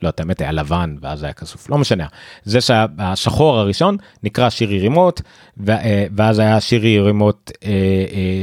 [0.02, 2.08] לא, את האמת היה לבן ואז היה כסוף, לא משנה.
[2.44, 5.22] זה שהשחור הראשון נקרא שירי רימוט,
[5.70, 7.52] אה, ואז היה שירי רימוט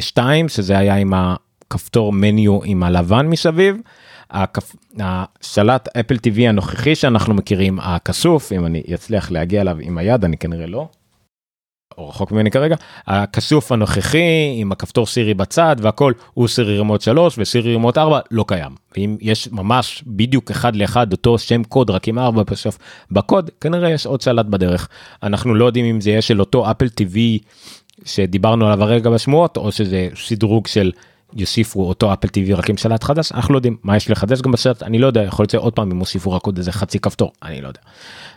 [0.01, 3.77] 2, אה, אה, שזה היה עם הכפתור מניו עם הלבן מסביב.
[4.31, 4.75] הכפ...
[5.01, 10.37] השלט אפל TV הנוכחי שאנחנו מכירים, הכסוף, אם אני אצליח להגיע אליו עם היד, אני
[10.37, 10.89] כנראה לא.
[11.99, 12.77] או רחוק ממני כרגע,
[13.07, 18.45] הכסוף הנוכחי עם הכפתור סירי בצד והכל הוא סירי רימוט 3 וסירי רימוט 4 לא
[18.49, 18.73] קיים.
[18.97, 22.79] ואם יש ממש בדיוק אחד לאחד אותו שם קוד רק עם 4 בסוף
[23.11, 24.89] בקוד כנראה יש עוד שלט בדרך.
[25.23, 27.19] אנחנו לא יודעים אם זה יהיה של אותו אפל TV
[28.05, 30.93] שדיברנו עליו הרגע בשמועות או שזה שדרוג של
[31.37, 34.53] יוסיפו אותו אפל TV רק עם שלט חדש אנחנו לא יודעים מה יש לחדש גם
[34.53, 37.33] בשלט אני לא יודע יכול להיות שעוד פעם הם הוסיפו רק עוד איזה חצי כפתור
[37.43, 37.81] אני לא יודע.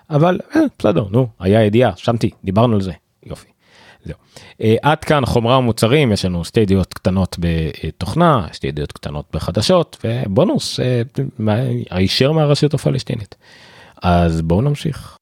[0.10, 2.92] אבל אה, בסדר נו היה ידיעה שמתי דיברנו על זה
[3.26, 3.48] יופי.
[4.06, 4.16] זהו.
[4.62, 9.98] Uh, עד כאן חומרה ומוצרים יש לנו שתי ידיעות קטנות בתוכנה שתי ידיעות קטנות בחדשות
[10.04, 10.84] ובונוס uh,
[11.90, 13.36] הישר מהרשות הפלסטינית.
[14.04, 15.18] אז בואו נמשיך.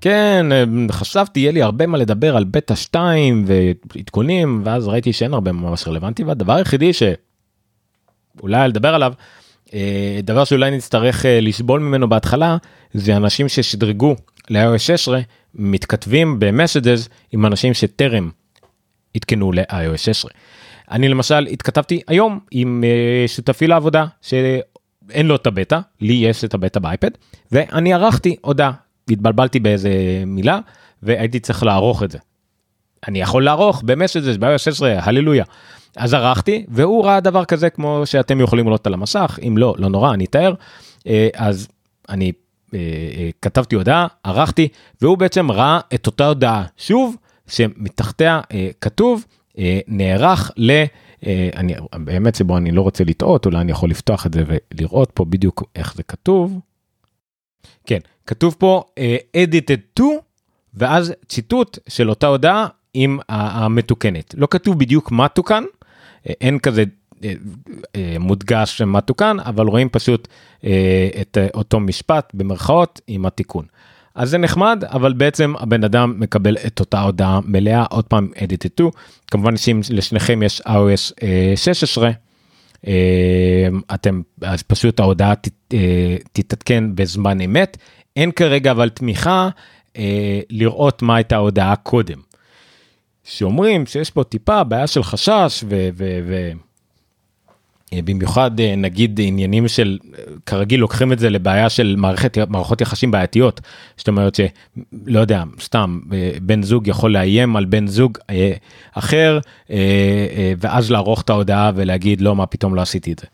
[0.00, 0.46] כן
[0.90, 5.88] חשבתי יהיה לי הרבה מה לדבר על בטא 2 ועדכונים ואז ראיתי שאין הרבה ממש
[5.88, 9.41] רלוונטי והדבר היחידי שאולי לדבר עליו אה,
[10.22, 12.56] דבר שאולי נצטרך אה, לסבול ממנו בהתחלה
[12.94, 14.16] זה אנשים ששדרגו
[14.50, 15.20] ל-iOS 16
[15.54, 18.30] מתכתבים במסג'ז עם אנשים שטרם
[19.16, 20.30] עדכנו ל-iOS 16.
[20.90, 26.54] אני למשל התכתבתי היום עם אה, שותפי לעבודה שאין לו את הבטא, לי יש את
[26.54, 27.10] הבטא באייפד,
[27.52, 28.72] ואני ערכתי הודעה,
[29.10, 29.90] התבלבלתי באיזה
[30.26, 30.58] מילה
[31.02, 32.18] והייתי צריך לערוך את זה.
[33.08, 35.44] אני יכול לערוך במסג'ס, ב 16, הללויה.
[35.96, 39.88] אז ערכתי והוא ראה דבר כזה כמו שאתם יכולים לראות על המסך, אם לא, לא
[39.88, 40.54] נורא, אני אתאר.
[41.06, 41.68] אה, אז
[42.08, 42.32] אני
[42.74, 44.68] אה, אה, כתבתי הודעה, ערכתי,
[45.00, 48.40] והוא בעצם ראה את אותה הודעה שוב, שמתחתיה
[48.80, 49.24] כתוב,
[49.88, 50.84] נערך ל...
[51.56, 55.24] אני באמת שבו אני לא רוצה לטעות, אולי אני יכול לפתוח את זה ולראות פה
[55.24, 56.58] בדיוק איך זה כתוב.
[57.86, 58.82] כן, כתוב פה
[59.36, 60.04] edited to,
[60.74, 64.34] ואז ציטוט של אותה הודעה עם המתוקנת.
[64.38, 65.64] לא כתוב בדיוק מה תוקן,
[66.26, 66.84] אין כזה
[67.24, 67.32] אה,
[67.96, 70.28] אה, מודגש מה תוקן, אבל רואים פשוט
[70.64, 73.64] אה, את אותו משפט במרכאות עם התיקון.
[74.14, 78.80] אז זה נחמד, אבל בעצם הבן אדם מקבל את אותה הודעה מלאה, עוד פעם edited
[78.80, 78.84] to,
[79.30, 81.24] כמובן שאם לשניכם יש iOS
[81.56, 82.10] 16,
[83.94, 85.34] אתם, אז פשוט ההודעה
[86.32, 87.76] תתעדכן בזמן אמת,
[88.16, 89.48] אין כרגע אבל תמיכה
[90.50, 92.18] לראות מה הייתה ההודעה קודם.
[93.24, 95.88] שאומרים שיש פה טיפה בעיה של חשש ו...
[95.94, 96.50] ו, ו
[98.00, 99.98] במיוחד אה, נגיד עניינים של
[100.46, 103.60] כרגיל לוקחים את זה לבעיה של מערכת מערכות יחסים בעייתיות
[103.96, 108.52] זאת אומרת שלא יודע סתם אה, בן זוג יכול לאיים על בן זוג אה,
[108.94, 109.38] אחר
[110.58, 113.26] ואז לערוך את ההודעה ולהגיד לא מה פתאום לא עשיתי את זה.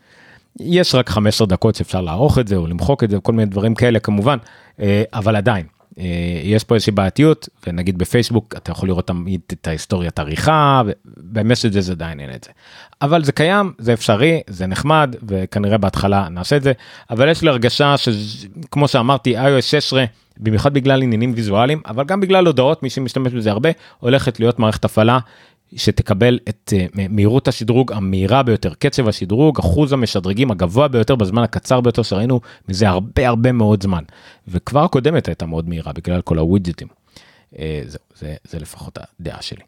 [0.59, 3.75] יש רק 15 דקות שאפשר לערוך את זה או למחוק את זה כל מיני דברים
[3.75, 4.37] כאלה כמובן
[5.13, 5.78] אבל עדיין אה,
[6.43, 10.81] יש פה איזושהי בעייתיות ונגיד בפייסבוק אתה יכול לראות תמיד את ההיסטוריית עריכה
[11.69, 12.51] זה עדיין אין את זה.
[13.01, 16.71] אבל זה קיים זה אפשרי זה נחמד וכנראה בהתחלה נעשה את זה
[17.09, 20.05] אבל יש לי הרגשה שכמו שאמרתי iOS 16
[20.37, 24.85] במיוחד בגלל עניינים ויזואליים אבל גם בגלל הודעות מי שמשתמש בזה הרבה הולכת להיות מערכת
[24.85, 25.19] הפעלה
[25.75, 31.81] שתקבל את uh, מהירות השדרוג המהירה ביותר, קצב השדרוג, אחוז המשדרגים הגבוה ביותר בזמן הקצר
[31.81, 34.03] ביותר שראינו מזה הרבה הרבה מאוד זמן.
[34.47, 36.87] וכבר הקודמת הייתה מאוד מהירה בגלל כל הווידג'טים.
[36.87, 39.63] Uh, זה, זה, זה לפחות הדעה שלי.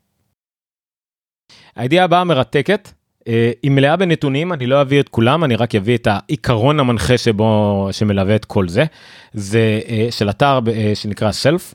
[1.76, 3.24] הידיעה הבאה מרתקת, uh,
[3.64, 7.88] היא מלאה בנתונים, אני לא אביא את כולם, אני רק אביא את העיקרון המנחה שבו,
[7.92, 8.86] שמלווה את כל זה.
[9.34, 10.60] זה של אתר
[10.94, 11.74] שנקרא סלף,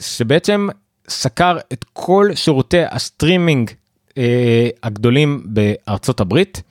[0.00, 0.68] שבעצם
[1.08, 3.70] סקר את כל שירותי הסטרימינג
[4.18, 6.62] אה, הגדולים בארצות הברית,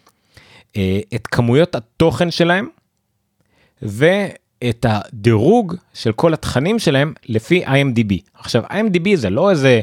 [0.77, 2.67] אה, את כמויות התוכן שלהם
[3.81, 8.13] ואת הדירוג של כל התכנים שלהם לפי IMDb.
[8.33, 9.81] עכשיו IMDb זה לא איזה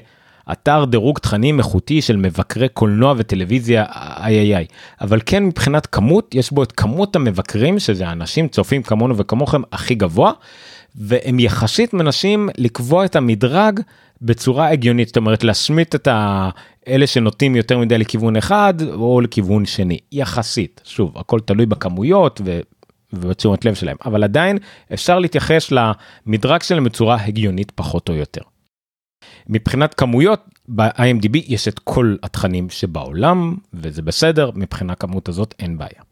[0.53, 3.85] אתר דירוג תכנים איכותי של מבקרי קולנוע וטלוויזיה
[4.25, 4.67] איי איי
[5.01, 9.95] אבל כן מבחינת כמות יש בו את כמות המבקרים שזה אנשים צופים כמונו וכמוכם הכי
[9.95, 10.33] גבוה
[10.95, 13.81] והם יחסית מנסים לקבוע את המדרג
[14.23, 19.99] בצורה הגיונית זאת אומרת להשמיט את האלה שנוטים יותר מדי לכיוון אחד או לכיוון שני.
[20.13, 20.81] יחסית.
[20.85, 22.61] שוב הכל תלוי בכמויות ו...
[23.13, 23.97] ובתשומת לב שלהם.
[24.07, 24.59] אבל עדיין
[24.95, 28.43] אפשר להתייחס למדרג שלהם בצורה הגיונית פחות או יותר.
[29.49, 36.03] מבחינת כמויות ב-IMDb יש את כל התכנים שבעולם וזה בסדר מבחינה כמות הזאת אין בעיה.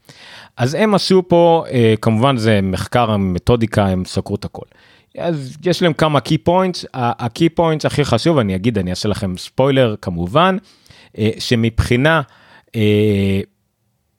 [0.56, 4.64] אז הם עשו פה אה, כמובן זה מחקר מתודיקה הם סקרו את הכל.
[5.18, 9.08] אז יש להם כמה key points ה key points הכי חשוב אני אגיד אני אעשה
[9.08, 10.56] לכם ספוילר כמובן
[11.18, 12.22] אה, שמבחינה
[12.76, 13.40] אה,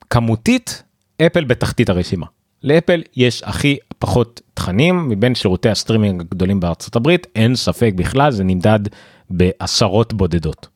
[0.09, 0.83] כמותית
[1.21, 2.25] אפל בתחתית הרשימה.
[2.63, 8.43] לאפל יש הכי פחות תכנים מבין שירותי הסטרימינג הגדולים בארצות הברית אין ספק בכלל זה
[8.43, 8.79] נמדד
[9.33, 10.67] בעשרות בודדות.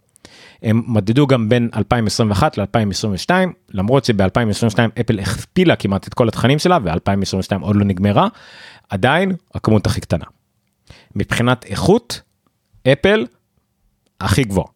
[0.62, 3.32] הם מדדו גם בין 2021 ל-2022
[3.70, 8.28] למרות שב-2022 אפל הכפילה כמעט את כל התכנים שלה ו-2022 עוד לא נגמרה
[8.90, 10.26] עדיין הכמות הכי קטנה.
[11.16, 12.22] מבחינת איכות
[12.92, 13.26] אפל
[14.22, 14.68] הכי גבוהה.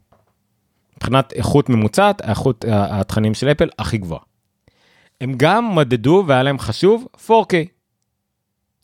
[0.98, 4.22] מבחינת איכות ממוצעת איכות התכנים של אפל הכי גבוהה.
[5.22, 7.54] הם גם מדדו והיה להם חשוב 4K.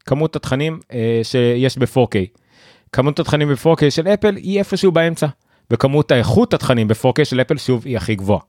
[0.06, 2.16] כמות התכנים אה, שיש ב-4K.
[2.98, 5.28] כמות התכנים ב-4K של אפל היא איפשהו באמצע.
[5.72, 8.40] וכמות האיכות התכנים ב-4K של אפל שוב היא הכי גבוהה.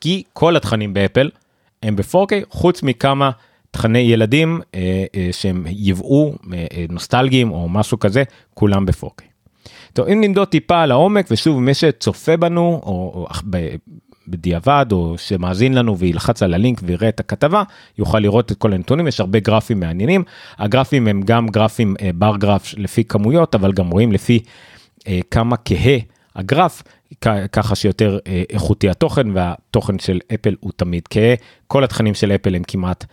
[0.00, 1.30] כי כל התכנים באפל
[1.82, 3.30] הם ב-4K חוץ מכמה
[3.70, 8.22] תכני ילדים אה, אה, שהם יבאו אה, אה, נוסטלגיים או משהו כזה
[8.54, 9.22] כולם ב-4K.
[9.92, 13.26] טוב אם נמדוד טיפה על העומק ושוב מי שצופה בנו או, או
[14.30, 17.62] בדיעבד או שמאזין לנו וילחץ על הלינק ויראה את הכתבה
[17.98, 20.24] יוכל לראות את כל הנתונים יש הרבה גרפים מעניינים
[20.58, 24.40] הגרפים הם גם גרפים אה, בר גרף לפי כמויות אבל גם רואים לפי
[25.08, 25.98] אה, כמה כהה
[26.36, 26.82] הגרף
[27.52, 31.34] ככה שיותר אה, איכותי התוכן והתוכן של אפל הוא תמיד כהה
[31.66, 33.04] כל התכנים של אפל הם כמעט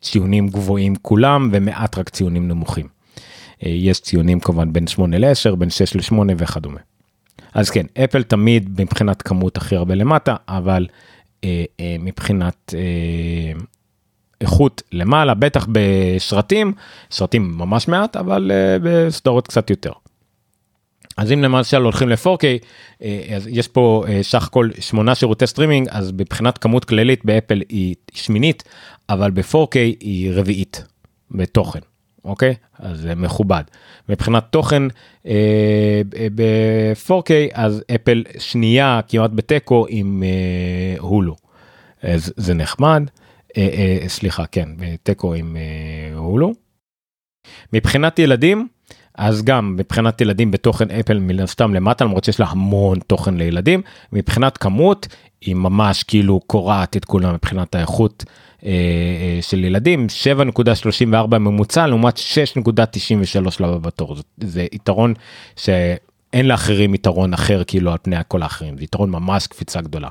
[0.00, 2.86] ציונים גבוהים כולם ומעט רק ציונים נמוכים.
[3.62, 6.80] יש ציונים כמובן בין 8 ל-10 בין 6 ל-8 וכדומה.
[7.54, 10.86] אז כן, אפל תמיד מבחינת כמות הכי הרבה למטה, אבל
[11.44, 13.60] אה, אה, מבחינת אה,
[14.40, 16.72] איכות למעלה, בטח בסרטים,
[17.10, 19.92] סרטים ממש מעט, אבל אה, בסדרות קצת יותר.
[21.16, 22.44] אז אם למשל הולכים ל-4K,
[23.02, 27.62] אה, אז יש פה אה, סך הכל שמונה שירותי סטרימינג, אז מבחינת כמות כללית באפל
[27.68, 28.62] היא שמינית,
[29.08, 30.84] אבל ב-4K היא רביעית
[31.30, 31.80] בתוכן,
[32.24, 32.54] אוקיי?
[32.78, 33.62] אז זה מכובד.
[34.08, 34.82] מבחינת תוכן
[35.26, 36.02] אה,
[36.34, 41.36] ב-4K, אז אפל שנייה כמעט בתיקו עם אה, הולו.
[42.02, 43.02] אז זה נחמד.
[43.56, 46.52] אה, אה, סליחה, כן, בתיקו עם אה, הולו.
[47.72, 48.68] מבחינת ילדים,
[49.14, 53.82] אז גם מבחינת ילדים בתוכן אפל מן הסתם למטה למרות שיש לה המון תוכן לילדים
[54.12, 55.06] מבחינת כמות
[55.40, 58.49] היא ממש כאילו קורעת את כולם מבחינת האיכות אה, אה,
[59.40, 65.14] של ילדים 7.34 ממוצע לעומת 6.93 לבא בתור זה, זה יתרון
[65.56, 70.08] שאין לאחרים יתרון אחר כאילו על פני כל האחרים זה יתרון ממש קפיצה גדולה.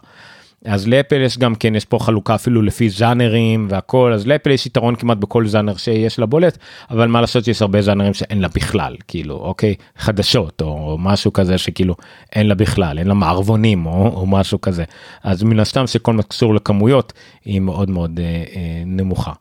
[0.65, 4.65] אז לאפל יש גם כן יש פה חלוקה אפילו לפי ז'אנרים והכל אז לאפל יש
[4.65, 6.57] יתרון כמעט בכל ז'אנר שיש לה בולט
[6.89, 11.57] אבל מה לעשות שיש הרבה ז'אנרים שאין לה בכלל כאילו אוקיי חדשות או משהו כזה
[11.57, 11.95] שכאילו
[12.35, 14.83] אין לה בכלל אין לה מערבונים או, או משהו כזה
[15.23, 17.13] אז מן הסתם שכל מה שקשור לכמויות
[17.45, 19.33] היא מאוד מאוד אה, אה, נמוכה.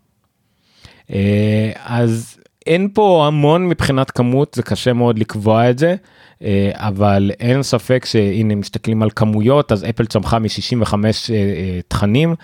[1.11, 5.94] אה, אז אין פה המון מבחינת כמות זה קשה מאוד לקבוע את זה.
[6.42, 12.35] אה, אבל אין ספק שהנה מסתכלים על כמויות אז אפל צמחה מ-65 אה, אה, תכנים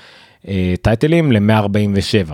[0.82, 2.32] טייטלים ל-147.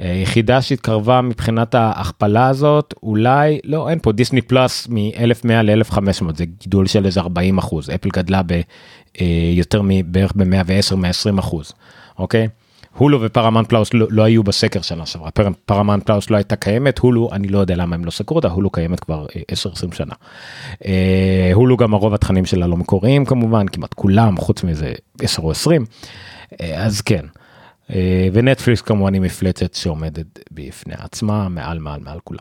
[0.00, 6.86] יחידה שהתקרבה מבחינת ההכפלה הזאת אולי לא אין פה Disney Plus מ-1100 ל-1500 זה גידול
[6.86, 11.72] של איזה 40 אחוז אפל גדלה ביותר מבערך ב-110 120 אחוז
[12.18, 12.48] אוקיי.
[12.96, 16.56] Hulu ו Paramount Plus לא, לא היו בסקר שנה שעברה פר, Paramount Plus לא הייתה
[16.56, 19.96] קיימת הולו אני לא יודע למה הם לא סקרו אותה הולו קיימת כבר 10-20 אה,
[19.96, 20.14] שנה.
[20.86, 25.50] אה, הולו גם הרוב התכנים שלה לא מקוריים כמובן כמעט כולם חוץ מזה 10 או
[25.50, 25.84] 20
[26.60, 27.24] אה, אז כן.
[27.90, 32.40] אה, ונטפליקס כמובן היא מפלצת שעומדת בפני עצמה מעל מעל מעל כולם.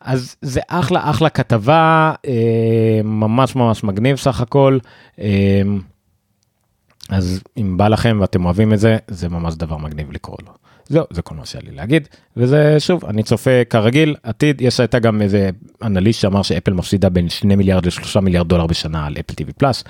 [0.00, 4.78] אז זה אחלה אחלה כתבה אה, ממש ממש מגניב סך הכל.
[5.20, 5.62] אה,
[7.08, 10.52] אז אם בא לכם ואתם אוהבים את זה, זה ממש דבר מגניב לקרוא לו.
[10.88, 12.08] זהו, זה כל מה שהיה לי להגיד.
[12.36, 15.50] וזה שוב, אני צופה כרגיל, עתיד, יש הייתה גם איזה
[15.82, 19.84] אנליסט שאמר שאפל מפסידה בין 2 מיליארד ל-3 מיליארד דולר בשנה על אפל טיווי פלאס,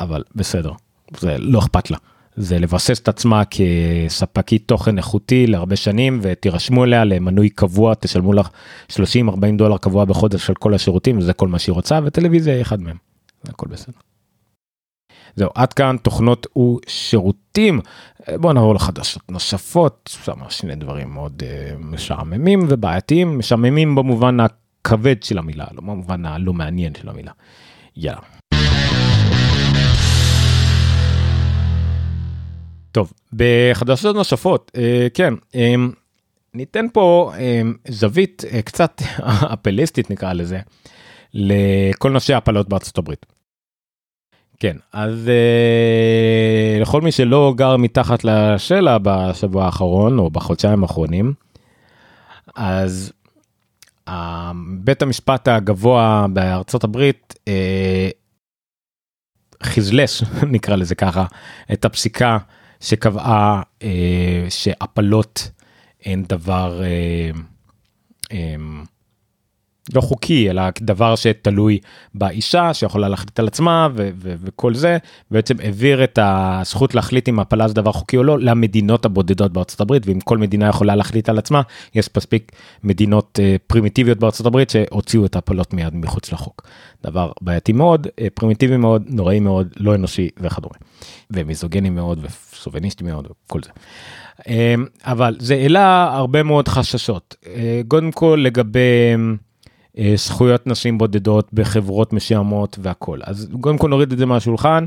[0.00, 0.72] אבל בסדר,
[1.18, 1.96] זה לא אכפת לה.
[2.36, 8.48] זה לבסס את עצמה כספקית תוכן איכותי להרבה שנים ותירשמו אליה למנוי קבוע תשלמו לך
[8.92, 8.96] 30-40
[9.56, 12.96] דולר קבוע בחודש של כל השירותים זה כל מה שהיא רוצה וטלוויזיה היא אחד מהם.
[13.48, 13.92] הכל בסדר.
[15.36, 17.80] זהו עד כאן תוכנות ושירותים
[18.28, 25.38] בוא נעבור לחדשות נוספות שם שני דברים מאוד uh, משעממים ובעייתיים משעממים במובן הכבד של
[25.38, 27.32] המילה לא במובן הלא מעניין של המילה.
[27.96, 28.20] יאללה.
[32.92, 34.80] טוב בחדשות נוספות uh,
[35.14, 35.56] כן um,
[36.54, 37.32] ניתן פה
[37.88, 39.02] זווית קצת
[39.54, 40.60] אפליסטית נקרא לזה
[41.34, 43.33] לכל נושא הפלות בארצות הברית.
[44.60, 51.32] כן אז אה, לכל מי שלא גר מתחת לשלע בשבוע האחרון או בחודשיים האחרונים
[52.56, 53.12] אז
[54.08, 58.08] אה, בית המשפט הגבוה בארצות הברית אה,
[59.62, 60.22] חזלש
[60.54, 61.24] נקרא לזה ככה
[61.72, 62.38] את הפסיקה
[62.80, 65.50] שקבעה אה, שהפלות
[66.04, 67.30] הן דבר אה,
[68.32, 68.56] אה,
[69.92, 71.78] לא חוקי אלא דבר שתלוי
[72.14, 74.98] באישה שיכולה להחליט על עצמה ו- ו- וכל זה
[75.30, 79.80] בעצם העביר את הזכות להחליט אם הפלה זה דבר חוקי או לא למדינות הבודדות בארצות
[79.80, 81.62] הברית ואם כל מדינה יכולה להחליט על עצמה
[81.94, 82.52] יש מספיק
[82.84, 86.66] מדינות uh, פרימיטיביות בארצות הברית שהוציאו את הפלות מיד מחוץ לחוק.
[87.02, 90.74] דבר בעייתי מאוד uh, פרימיטיבי מאוד נוראי מאוד לא אנושי וכדומה.
[91.30, 93.70] ומיזוגני מאוד וסוביניסטי מאוד וכל זה.
[94.40, 94.44] Uh,
[95.02, 97.48] אבל זה העלה הרבה מאוד חששות uh,
[97.88, 98.80] קודם כל לגבי.
[99.98, 104.84] אה, זכויות נשים בודדות בחברות מסוימות והכל אז קודם כל נוריד את זה מהשולחן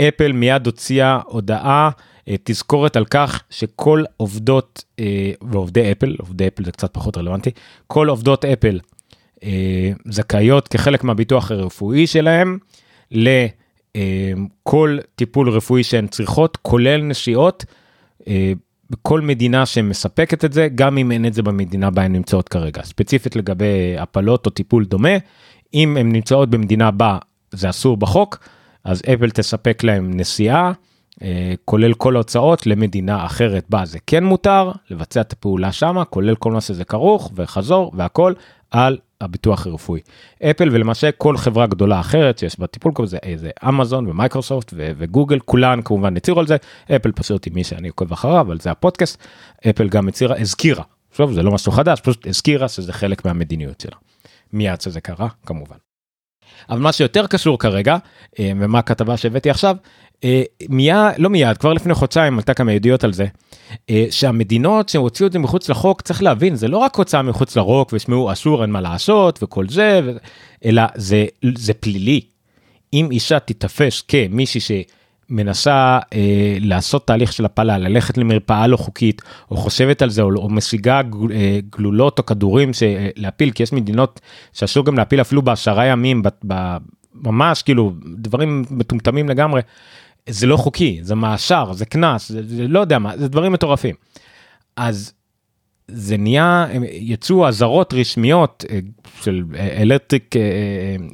[0.00, 1.90] אפל מיד הוציאה הודעה
[2.28, 7.50] אה, תזכורת על כך שכל עובדות אה, ועובדי אפל עובדי אפל זה קצת פחות רלוונטי
[7.86, 8.80] כל עובדות אפל
[10.08, 12.58] זכאיות כחלק מהביטוח הרפואי שלהם
[13.10, 17.64] לכל טיפול רפואי שהן צריכות כולל נשיאות.
[18.90, 22.82] בכל מדינה שמספקת את זה, גם אם אין את זה במדינה בה הן נמצאות כרגע.
[22.82, 25.16] ספציפית לגבי הפלות או טיפול דומה,
[25.74, 27.18] אם הן נמצאות במדינה בה
[27.50, 28.38] זה אסור בחוק,
[28.84, 30.72] אז אפל תספק להם נסיעה,
[31.22, 36.34] אה, כולל כל ההוצאות למדינה אחרת בה זה כן מותר לבצע את הפעולה שמה, כולל
[36.34, 38.32] כל מה שזה כרוך וחזור והכל
[38.70, 40.00] על הביטוח הרפואי.
[40.42, 45.80] אפל ולמעשה כל חברה גדולה אחרת שיש בה טיפול כזה, זה אמזון ומייקרוסופט וגוגל, כולן
[45.84, 46.56] כמובן הצהירו על זה,
[46.96, 49.18] אפל פשוט עם מי שאני עוקב אחריו, אבל זה הפודקאסט,
[49.70, 53.96] אפל גם הצהירה, הזכירה, עכשיו זה לא משהו חדש, פשוט הזכירה שזה חלק מהמדיניות שלה.
[54.52, 55.76] מיד שזה קרה, כמובן.
[56.70, 57.96] אבל מה שיותר קשור כרגע,
[58.38, 59.76] אה, ומה הכתבה שהבאתי עכשיו,
[60.24, 63.26] אה, מיד, לא מיד, כבר לפני חודשיים עלתה כמה ידיעות על זה,
[63.90, 67.90] אה, שהמדינות שהוציאו את זה מחוץ לחוק, צריך להבין, זה לא רק הוצאה מחוץ לרוק
[67.92, 70.00] ושמעו אסור אין מה לעשות וכל זה,
[70.64, 72.20] אלא זה, זה פלילי.
[72.92, 74.70] אם אישה תיתפס כמישהי ש...
[75.30, 80.36] מנסה אה, לעשות תהליך של הפלה, ללכת למרפאה לא חוקית, או חושבת על זה, או,
[80.36, 82.70] או משיגה גל, אה, גלולות או כדורים
[83.16, 84.20] להפיל, כי יש מדינות
[84.52, 86.76] שאסור גם להפיל אפילו בעשרה ימים, ב, ב,
[87.14, 89.60] ממש כאילו דברים מטומטמים לגמרי.
[90.28, 93.94] זה לא חוקי, זה מאשר, זה קנס, זה, זה לא יודע מה, זה דברים מטורפים.
[94.76, 95.12] אז
[95.88, 98.78] זה נהיה, יצאו אזהרות רשמיות אה,
[99.22, 100.42] של אלקטריק, אה,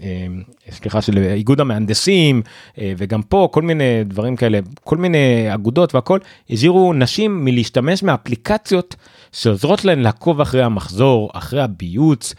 [0.02, 0.26] אה,
[0.70, 2.42] סליחה, של איגוד המהנדסים,
[2.78, 6.18] וגם פה כל מיני דברים כאלה, כל מיני אגודות והכל,
[6.50, 8.96] הזהירו נשים מלהשתמש מאפליקציות
[9.32, 12.34] שעוזרות להן לעקוב אחרי המחזור, אחרי הביוץ,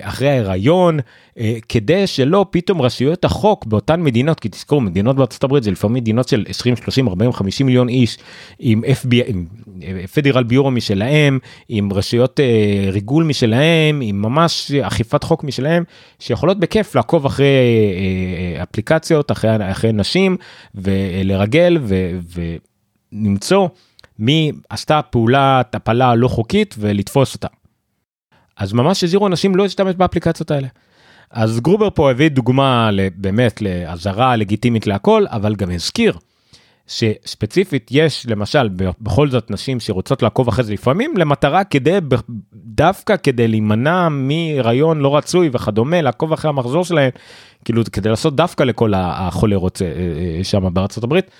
[0.00, 0.98] אחרי ההיריון,
[1.68, 6.28] כדי שלא פתאום רשויות החוק באותן מדינות, כי תזכרו, מדינות בארצות הברית זה לפעמים מדינות
[6.28, 8.18] של 20, 30, 40, 50 מיליון איש,
[8.58, 9.46] עם FBI, עם
[10.14, 15.84] פדרל ביורו משלהם, עם רשויות אה, ריגול משלהם, עם ממש אכיפת חוק משלהם,
[16.18, 20.36] שיכולות בכיף לעקוב אחרי אה, אה, אפליקציות, אחרי, אחרי נשים,
[20.74, 21.78] ולרגל
[23.12, 23.68] ולמצוא
[24.18, 27.48] מי עשתה פעולת הפלה לא חוקית ולתפוס אותה.
[28.56, 30.68] אז ממש הזהירו אנשים לא להשתמש באפליקציות האלה.
[31.30, 36.18] אז גרובר פה הביא דוגמה באמת לאזהרה לגיטימית להכל, אבל גם הזכיר
[36.86, 38.68] שספציפית יש למשל
[39.00, 41.98] בכל זאת נשים שרוצות לעקוב אחרי זה לפעמים למטרה כדי
[42.54, 47.10] דווקא כדי להימנע מהיריון לא רצוי וכדומה לעקוב אחרי המחזור שלהם
[47.64, 49.90] כאילו כדי לעשות דווקא לכל החולה רוצה אה,
[50.38, 51.30] אה, שם בארצות הברית.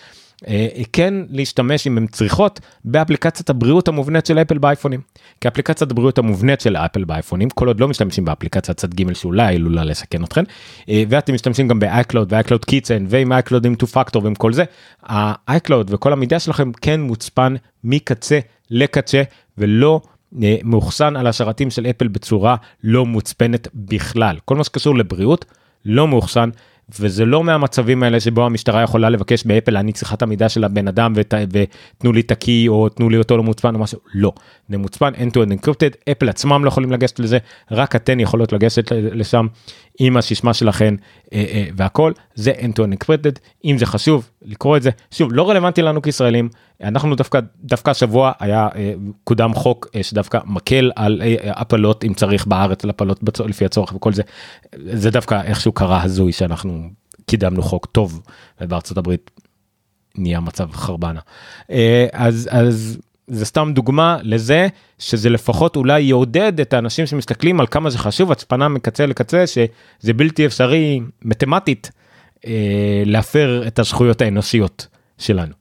[0.48, 5.00] אה, כן להשתמש אם הן צריכות באפליקציית הבריאות המובנית של אפל באייפונים.
[5.40, 9.54] כי אפליקציית הבריאות המובנית של אפל באייפונים כל עוד לא משתמשים באפליקציית צד ג' שאולי
[9.54, 10.44] עלולה לסכן אתכם
[10.88, 14.64] אה, ואתם משתמשים גם ב-iCloud ו-iCloud Kitchen ועם iCloud עם 2 factor ועם כל זה
[15.02, 18.38] ה-iCloud וכל המידע שלכם כן מוצפן מקצה
[18.70, 19.22] לקצה
[19.58, 20.00] ולא
[20.42, 25.44] אה, מאוחסן על השרתים של אפל בצורה לא מוצפנת בכלל כל מה שקשור לבריאות
[25.84, 26.50] לא מאוחסן
[27.00, 30.88] וזה לא מהמצבים האלה שבו המשטרה יכולה לבקש באפל אני צריכה את המידע של הבן
[30.88, 33.98] אדם ות, ותנו לי את הקי או תנו לי אותו לא מוצפן או משהו.
[34.14, 34.32] לא.
[34.68, 37.38] זה מוצפן end to end encrypted אפל עצמם לא יכולים לגשת לזה
[37.70, 39.46] רק אתן יכולות לגשת לשם
[39.98, 40.94] עם הסיסמה שלכן
[41.32, 45.32] אה, אה, והכל זה end to end encrypted אם זה חשוב לקרוא את זה שוב
[45.32, 46.48] לא רלוונטי לנו כישראלים.
[46.82, 48.94] אנחנו דווקא דווקא השבוע היה אה,
[49.24, 53.64] קודם חוק אה, שדווקא מקל על אה, הפלות אם צריך בארץ על הפלות בצור, לפי
[53.64, 54.22] הצורך וכל זה.
[54.76, 56.88] זה דווקא איכשהו קרה הזוי שאנחנו
[57.26, 58.20] קידמנו חוק טוב
[58.60, 59.30] ובארצות הברית
[60.18, 61.20] נהיה מצב חרבנה.
[61.70, 62.98] אה, אז אז
[63.28, 64.68] זה סתם דוגמה לזה
[64.98, 70.12] שזה לפחות אולי יעודד את האנשים שמסתכלים על כמה זה חשוב הצפנה מקצה לקצה שזה
[70.16, 71.90] בלתי אפשרי מתמטית
[72.46, 74.86] אה, להפר את הזכויות האנושיות
[75.18, 75.54] שלנו.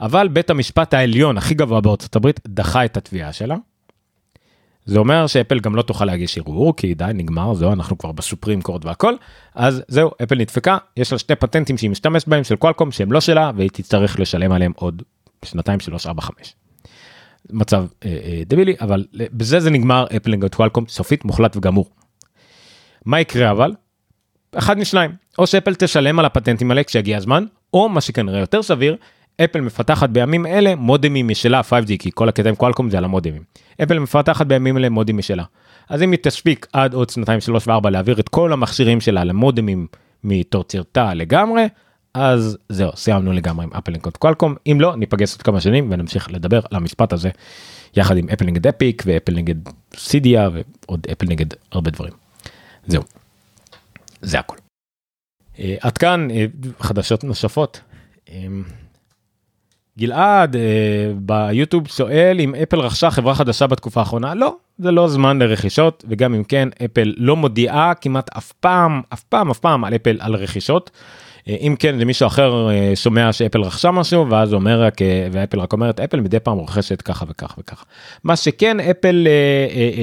[0.00, 3.56] אבל בית המשפט העליון הכי גבוה בארצות הברית דחה את התביעה שלה.
[4.84, 8.62] זה אומר שאפל גם לא תוכל להגיש ערעור כי די נגמר זהו אנחנו כבר בסופרים
[8.62, 9.14] קורד והכל
[9.54, 13.20] אז זהו אפל נדפקה יש לה שתי פטנטים שהיא משתמשת בהם של קוואלקום שהם לא
[13.20, 15.02] שלה והיא תצטרך לשלם עליהם עוד
[15.44, 16.54] שנתיים שלוש ארבע חמש.
[17.50, 21.90] מצב אה, אה, דבילי אבל בזה זה נגמר אפל נגד קוואלקום סופית מוחלט וגמור.
[23.04, 23.72] מה יקרה אבל?
[24.54, 28.96] אחד משניים או שאפל תשלם על הפטנטים האלה כשיגיע הזמן או מה שכנראה יותר סביר
[29.44, 33.42] אפל מפתחת בימים אלה מודמים משלה 5G כי כל הקטע עם קואלקום זה על המודמים.
[33.82, 35.44] אפל מפתחת בימים אלה מודים משלה.
[35.88, 39.86] אז אם היא תספיק עד עוד שנתיים שלוש וארבע להעביר את כל המכשירים שלה למודמים
[40.24, 41.66] מתוצרתה לגמרי
[42.14, 46.32] אז זהו סיימנו לגמרי עם אפל נגד קואלקום אם לא ניפגש עוד כמה שנים ונמשיך
[46.32, 47.30] לדבר על המשפט הזה
[47.96, 49.54] יחד עם אפל נגד אפיק ואפל נגד
[49.96, 52.12] סידיה ועוד אפל נגד הרבה דברים.
[52.86, 53.02] זהו.
[54.22, 54.56] זה הכל.
[55.58, 56.44] אה, עד כאן אה,
[56.80, 57.80] חדשות נוספות.
[59.98, 60.62] גלעד אה,
[61.16, 66.34] ביוטיוב שואל אם אפל רכשה חברה חדשה בתקופה האחרונה לא זה לא זמן לרכישות וגם
[66.34, 70.34] אם כן אפל לא מודיעה כמעט אף פעם אף פעם אף פעם על אפל על
[70.34, 70.90] רכישות.
[71.48, 74.94] אה, אם כן זה מישהו אחר אה, שומע שאפל רכשה משהו ואז אומר רק
[75.32, 77.84] ואפל רק אומרת אפל מדי פעם רוכשת ככה וככה וככה.
[78.24, 79.28] מה שכן אפל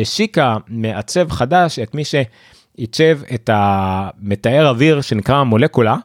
[0.02, 5.96] השיקה מעצב חדש את מי שעיצב את המתאר אוויר שנקרא מולקולה.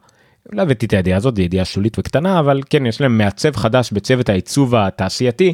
[0.52, 3.92] לא הבאתי את הידיעה הזאת, זו ידיעה שולית וקטנה, אבל כן, יש להם מעצב חדש
[3.92, 5.52] בצוות העיצוב התעשייתי,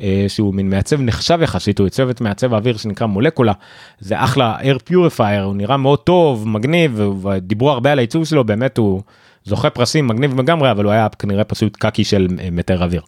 [0.00, 3.52] אה, שהוא מין מעצב נחשב יחסית, הוא את מעצב האוויר שנקרא מולקולה,
[3.98, 8.78] זה אחלה air purifier, הוא נראה מאוד טוב, מגניב, ודיברו הרבה על העיצוב שלו, באמת
[8.78, 9.02] הוא
[9.44, 13.02] זוכה פרסים, מגניב לגמרי, אבל הוא היה כנראה פשוט קקי של אה, מטר אוויר.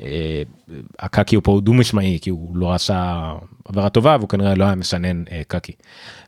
[0.00, 0.42] אה,
[0.98, 3.32] הקקי הוא פה דו משמעי, כי הוא לא עשה
[3.64, 5.72] עבירה טובה, והוא כנראה לא היה משנן קקי.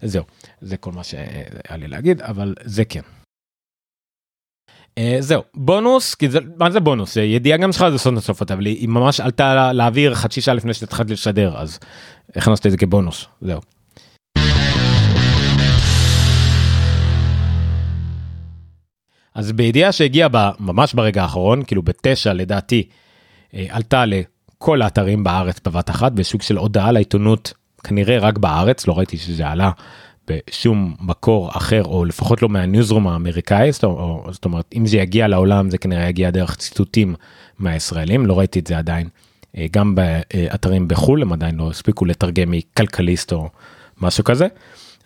[0.02, 0.24] זהו,
[0.60, 3.00] זה כל מה שהיה לי להגיד, אבל זה כן.
[5.00, 8.88] Uh, זהו בונוס כי זה מה זה בונוס ידיעה גם שלך לעשות נוספות אבל היא
[8.88, 11.78] ממש עלתה לאוויר חצי שעה לפני שהתחלת לשדר אז
[12.36, 13.60] הכנסת את זה כבונוס זהו.
[19.34, 20.28] אז בידיעה שהגיעה
[20.60, 26.56] ממש ברגע האחרון כאילו בתשע לדעתי uh, עלתה לכל האתרים בארץ בבת אחת בסוג של
[26.56, 27.52] הודעה לעיתונות
[27.84, 29.70] כנראה רק בארץ לא ראיתי שזה עלה
[30.26, 35.78] בשום מקור אחר או לפחות לא מהניוזרום האמריקאי זאת אומרת אם זה יגיע לעולם זה
[35.78, 37.14] כנראה יגיע דרך ציטוטים
[37.58, 39.08] מהישראלים לא ראיתי את זה עדיין
[39.56, 43.48] אה, גם באתרים בחו"ל הם עדיין לא הספיקו לתרגם מכלכליסט או
[44.00, 44.46] משהו כזה.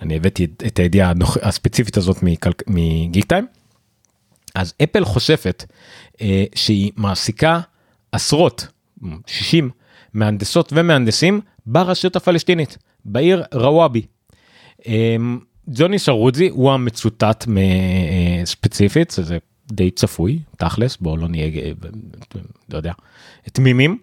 [0.03, 1.13] אני הבאתי את הידיעה
[1.43, 2.17] הספציפית הזאת
[2.67, 3.47] מגיק טיים.
[4.55, 5.65] אז אפל חושפת
[6.21, 7.61] אה, שהיא מעסיקה
[8.13, 8.67] עשרות
[9.27, 9.71] 60
[10.15, 14.03] מהנדסות ומהנדסים ברשות הפלסטינית בעיר רוואבי
[15.69, 17.45] ג'וני שרודזי הוא המצוטט
[18.45, 19.39] ספציפית זה
[19.73, 21.51] די צפוי תכלס בואו לא נהיה
[22.73, 22.93] לא יודע
[23.53, 23.99] תמימים.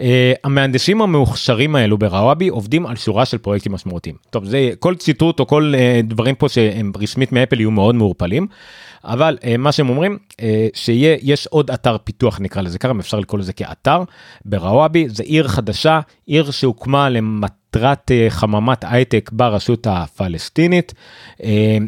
[0.00, 0.02] Uh,
[0.44, 4.16] המהנדסים המוכשרים האלו בראוואבי עובדים על שורה של פרויקטים משמעותיים.
[4.30, 8.46] טוב זה כל ציטוט או כל uh, דברים פה שהם רשמית מאפל יהיו מאוד מעורפלים.
[9.04, 10.34] אבל אה, מה שהם אומרים אה,
[10.74, 14.02] שיהיה יש עוד אתר פיתוח נקרא לזה ככה אפשר לקרוא לזה כאתר
[14.44, 17.65] ברוואבי זה עיר חדשה עיר שהוקמה למט...
[17.76, 20.94] מטרת אה, חממת הייטק ברשות הפלסטינית.
[21.42, 21.78] אה,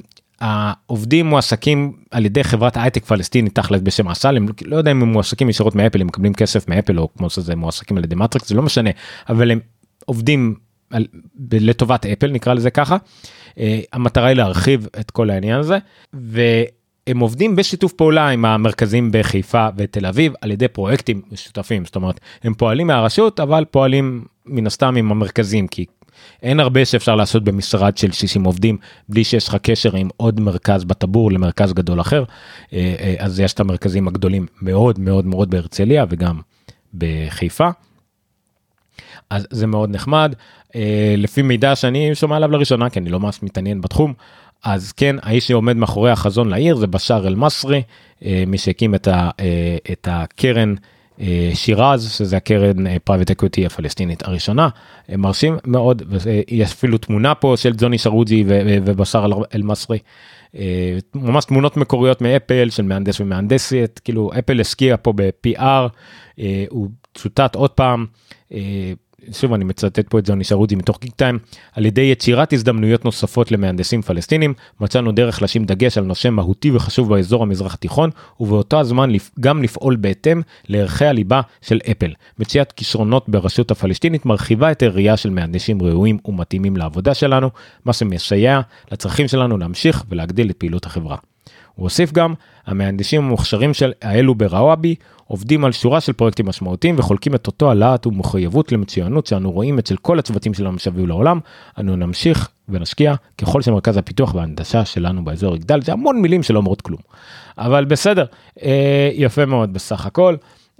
[0.40, 5.12] העובדים מועסקים על ידי חברת הייטק פלסטינית תכל'ס בשם אסל הם לא יודע אם הם
[5.12, 8.54] מועסקים ישירות מאפל הם מקבלים כסף מאפל או כמו שזה מועסקים על ידי מטריקס זה
[8.54, 8.90] לא משנה
[9.28, 9.60] אבל הם
[10.06, 10.54] עובדים
[10.90, 11.06] על,
[11.52, 12.96] לטובת אפל נקרא לזה ככה.
[13.50, 13.60] Uh,
[13.92, 15.78] המטרה היא להרחיב את כל העניין הזה
[16.12, 22.20] והם עובדים בשיתוף פעולה עם המרכזים בחיפה ותל אביב על ידי פרויקטים משותפים זאת אומרת
[22.44, 25.84] הם פועלים מהרשות אבל פועלים מן הסתם עם המרכזים כי
[26.42, 28.76] אין הרבה שאפשר לעשות במשרד של 60 עובדים
[29.08, 32.24] בלי שיש לך קשר עם עוד מרכז בטבור למרכז גדול אחר
[32.72, 36.40] אה, אה, אז יש את המרכזים הגדולים מאוד מאוד מאוד בהרצליה וגם
[36.94, 37.68] בחיפה.
[39.30, 40.34] אז זה מאוד נחמד
[40.74, 44.14] אה, לפי מידע שאני שומע עליו לראשונה כי אני לא ממש מתעניין בתחום
[44.64, 47.82] אז כן האיש שעומד מאחורי החזון לעיר זה בשאר אל מסרי
[48.46, 49.30] מי שהקים את, ה,
[49.92, 50.74] את הקרן.
[51.20, 54.68] אה, סיראג' שזה הקרן private equity הפלסטינית הראשונה
[55.08, 58.44] מרשים מאוד ויש אפילו תמונה פה של ג'וני סרוג'י
[58.84, 59.98] ובשאר אל מסרי.
[60.56, 65.12] אה, ממש תמונות מקוריות מאפל של מהנדס ומהנדסת כאילו אפל השקיע פה
[66.38, 68.06] אה, הוא צוטט עוד פעם
[69.32, 71.38] שוב אני מצטט פה את זוני שרוג'י מתוך גיק טיים,
[71.72, 77.08] על ידי יצירת הזדמנויות נוספות למהנדסים פלסטינים, מצאנו דרך לשים דגש על נושא מהותי וחשוב
[77.08, 78.10] באזור המזרח התיכון,
[78.40, 79.10] ובאותו הזמן
[79.40, 82.12] גם לפעול בהתאם לערכי הליבה של אפל.
[82.38, 87.50] מציאת כישרונות ברשות הפלסטינית מרחיבה את הראייה של מהנדסים ראויים ומתאימים לעבודה שלנו,
[87.84, 88.60] מה שמסייע
[88.92, 91.16] לצרכים שלנו להמשיך ולהגדיל את פעילות החברה.
[91.78, 92.34] הוא הוסיף גם,
[92.66, 94.94] המהנדסים המוכשרים של האלו בראוואבי
[95.26, 99.96] עובדים על שורה של פרויקטים משמעותיים וחולקים את אותו הלהט ומחויבות למצוינות שאנו רואים אצל
[99.96, 101.40] כל הצוותים שלנו מסביב לעולם.
[101.80, 106.80] אנו נמשיך ונשקיע ככל שמרכז הפיתוח וההנדסה שלנו באזור יגדל, זה המון מילים שלא אומרות
[106.80, 107.00] כלום.
[107.58, 108.24] אבל בסדר,
[108.62, 110.36] אה, יפה מאוד בסך הכל,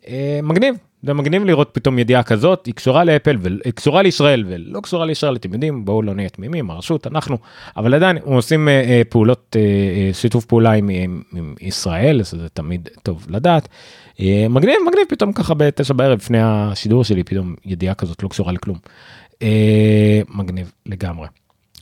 [0.09, 4.81] אה, מגניב, זה מגניב לראות פתאום ידיעה כזאת, היא קשורה לאפל והיא קשורה לישראל ולא
[4.81, 7.39] קשורה לישראל, אתם יודעים, בואו לא נהיה תמימים, הרשות, אנחנו,
[7.77, 12.23] אבל עדיין הם עושים אה, אה, פעולות, אה, אה, שיתוף פעולה עם, עם, עם ישראל,
[12.23, 13.69] זה תמיד טוב לדעת.
[14.21, 18.53] אה, מגניב, מגניב פתאום ככה בתשע בערב לפני השידור שלי, פתאום ידיעה כזאת לא קשורה
[18.53, 18.79] לכלום.
[19.43, 21.27] אה, מגניב לגמרי.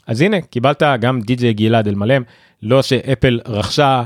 [0.07, 2.23] אז הנה, קיבלת גם די.ג'יי גלעד אלמלם,
[2.63, 4.03] לא שאפל רכשה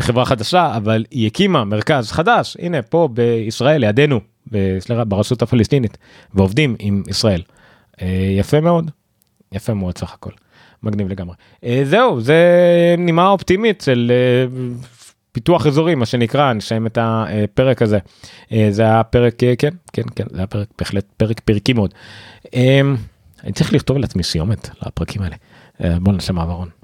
[0.00, 4.20] חברה חדשה, אבל היא הקימה מרכז חדש, הנה פה בישראל, לידינו,
[4.86, 5.98] ברשות הפלסטינית,
[6.34, 7.42] ועובדים עם ישראל.
[8.02, 8.90] אה, יפה מאוד,
[9.52, 10.30] יפה מאוד סך הכל,
[10.82, 11.34] מגניב לגמרי.
[11.64, 12.44] אה, זהו, זה
[12.98, 14.12] נימה אופטימית של
[15.32, 17.98] פיתוח אזורי, מה שנקרא, נסיים את הפרק הזה.
[18.70, 21.94] זה היה פרק, כן, כן, כן, זה היה פרק, בהחלט פרק פרקי מאוד.
[23.44, 25.36] אני צריך לכתוב לעצמי סיומת לפרקים האלה.
[26.00, 26.79] בוא נעשה מעברון.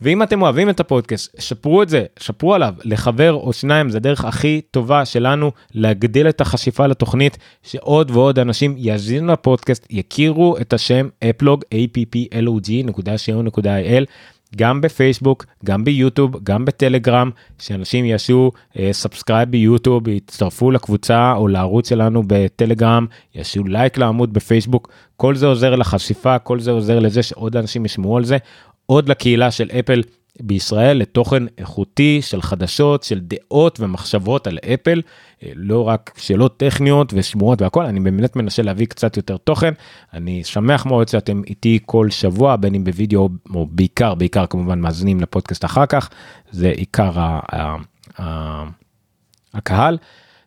[0.00, 4.24] ואם אתם אוהבים את הפודקאסט, שתפו את זה, ספרו עליו לחבר או שניים, זה הדרך
[4.24, 11.08] הכי טובה שלנו להגדיל את החשיפה לתוכנית, שעוד ועוד אנשים יאזינו לפודקאסט, יכירו את השם
[11.30, 14.04] אפלוג, applog.co.il,
[14.56, 18.50] גם בפייסבוק, גם ביוטיוב, גם בטלגרם, שאנשים יעשו
[18.92, 25.46] subscribe אה, ביוטיוב, יצטרפו לקבוצה או לערוץ שלנו בטלגרם, יעשו לייק לעמוד בפייסבוק, כל זה
[25.46, 28.38] עוזר לחשיפה, כל זה עוזר לזה שעוד אנשים ישמעו על זה,
[28.86, 30.02] עוד לקהילה של אפל
[30.42, 35.02] בישראל לתוכן איכותי של חדשות, של דעות ומחשבות על אפל,
[35.42, 39.72] אה, לא רק שאלות טכניות ושמועות והכל, אני באמת מנסה להביא קצת יותר תוכן.
[40.12, 45.20] אני שמח מאוד שאתם איתי כל שבוע, בין אם בווידאו או בעיקר, בעיקר כמובן מאזינים
[45.20, 46.10] לפודקאסט אחר כך,
[46.50, 47.76] זה עיקר ה- ה-
[48.22, 48.64] ה-
[49.54, 49.98] הקהל.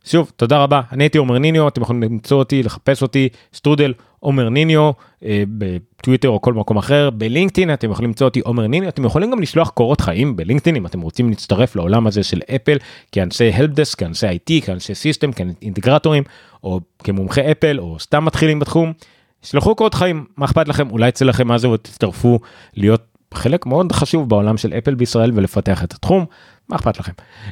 [0.04, 4.50] שוב, תודה רבה, אני הייתי עומר ניניו, אתם יכולים למצוא אותי, לחפש אותי, שטרודל עומר
[4.50, 4.92] ניניו,
[5.26, 9.32] אה, בטוויטר או כל מקום אחר, בלינקדאין אתם יכולים למצוא אותי עומר ניניו, אתם יכולים
[9.32, 12.78] גם לשלוח קורות חיים בלינקדאין אם אתם רוצים להצטרף לעולם הזה של אפל,
[13.12, 16.24] כאנשי helpdesk, כאנשי IT, כאנשי system, כאינטגרטורים,
[16.64, 18.94] או כמומחי אפל, או סתם מתחילים בתחום,
[19.42, 22.40] שלחו קורות חיים, מה אכפת לכם, אולי יצא לכם מזה ותצטרפו
[22.76, 23.02] להיות
[23.34, 26.26] חלק מאוד חשוב בעולם של אפל בישראל ולפתח את התחום,
[26.70, 27.12] מה אכפת לכם.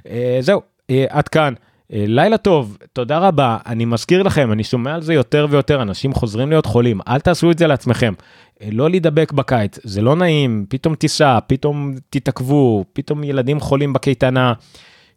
[0.09, 1.53] אה, זהו, אה, עד כאן.
[1.93, 3.57] אה, לילה טוב, תודה רבה.
[3.65, 7.51] אני מזכיר לכם, אני שומע על זה יותר ויותר, אנשים חוזרים להיות חולים, אל תעשו
[7.51, 8.13] את זה לעצמכם.
[8.61, 14.53] אה, לא להידבק בקיץ, זה לא נעים, פתאום טיסה, פתאום תתעכבו, פתאום ילדים חולים בקייטנה.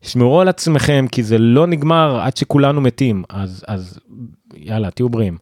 [0.03, 3.99] שמרו על עצמכם, כי זה לא נגמר עד שכולנו מתים, אז, אז
[4.57, 5.39] יאללה, תהיו בריאים.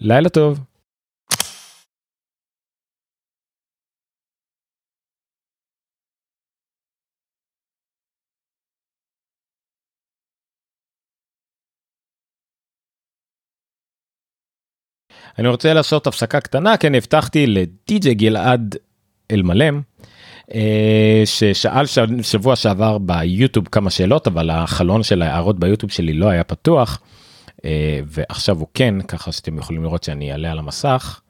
[0.00, 0.60] לילה טוב.
[15.38, 18.76] אני רוצה לעשות הפסקה קטנה כי אני הבטחתי לדי.ג'יי גלעד
[19.30, 19.80] אלמלם
[20.54, 21.84] אה, ששאל
[22.22, 27.00] שבוע שעבר ביוטיוב כמה שאלות אבל החלון של ההערות ביוטיוב שלי לא היה פתוח
[27.64, 31.20] אה, ועכשיו הוא כן ככה שאתם יכולים לראות שאני אעלה על המסך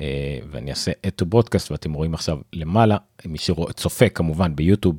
[0.00, 2.96] אה, ואני אעשה את ברודקאסט ואתם רואים עכשיו למעלה
[3.26, 4.96] מי שצופה כמובן ביוטיוב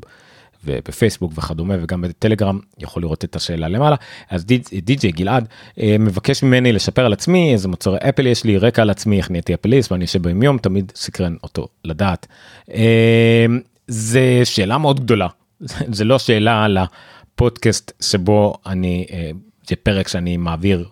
[0.66, 3.96] ובפייסבוק וכדומה וגם בטלגרם יכול לראות את השאלה למעלה
[4.30, 5.48] אז די.ג'יי גלעד
[5.80, 9.32] אה, מבקש ממני לשפר על עצמי איזה מוצרי אפל יש לי רקע על עצמי איך
[9.32, 12.28] נהייתי אפליסט ואני יושב ביום יום תמיד סקרן אותו לדעת.
[12.74, 13.46] אה,
[13.88, 15.28] זה שאלה מאוד גדולה
[15.98, 19.32] זה לא שאלה על הפודקאסט שבו אני אה,
[19.68, 20.90] זה פרק שאני מעביר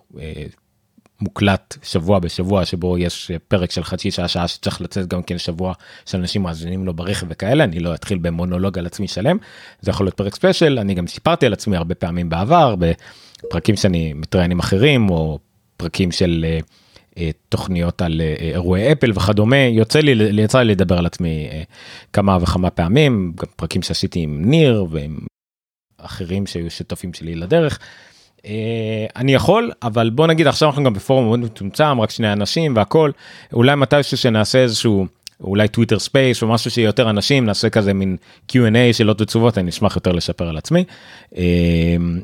[1.21, 5.73] מוקלט שבוע בשבוע שבו יש פרק של חצי שעה שעה שצריך לצאת גם כן שבוע
[6.05, 9.37] שאנשים מאזינים לו ברכב וכאלה אני לא אתחיל במונולוג על עצמי שלם
[9.81, 14.13] זה יכול להיות פרק ספיישל אני גם סיפרתי על עצמי הרבה פעמים בעבר בפרקים שאני
[14.13, 15.39] מתראיין עם אחרים או
[15.77, 16.63] פרקים של uh,
[17.15, 17.17] uh,
[17.49, 21.65] תוכניות על uh, אירועי אפל וכדומה יוצא לי יצא לי לדבר על עצמי uh,
[22.13, 25.17] כמה וכמה פעמים גם פרקים שעשיתי עם ניר ועם
[25.97, 27.79] אחרים שהיו שותפים שלי לדרך.
[28.45, 32.75] אה, אני יכול אבל בוא נגיד עכשיו אנחנו גם בפורום מאוד מצומצם רק שני אנשים
[32.75, 33.11] והכל.
[33.53, 35.05] אולי מתישהו שנעשה איזשהו
[35.43, 38.17] אולי טוויטר ספייס או משהו שיותר אנשים נעשה כזה מין
[38.51, 40.83] Q&A שאלות ותשובות אני אשמח יותר לספר על עצמי.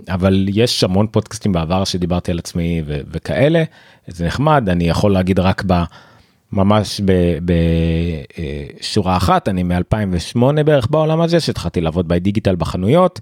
[0.10, 3.64] אבל יש המון פודקאסטים בעבר שדיברתי על עצמי וכאלה.
[4.08, 5.84] זה נחמד אני יכול להגיד רק ב...
[6.52, 7.02] ממש
[8.82, 9.48] בשורה אחת.
[9.48, 13.20] אני מ-2008 בערך בעולם הזה שהתחלתי לעבוד בדיגיטל בחנויות.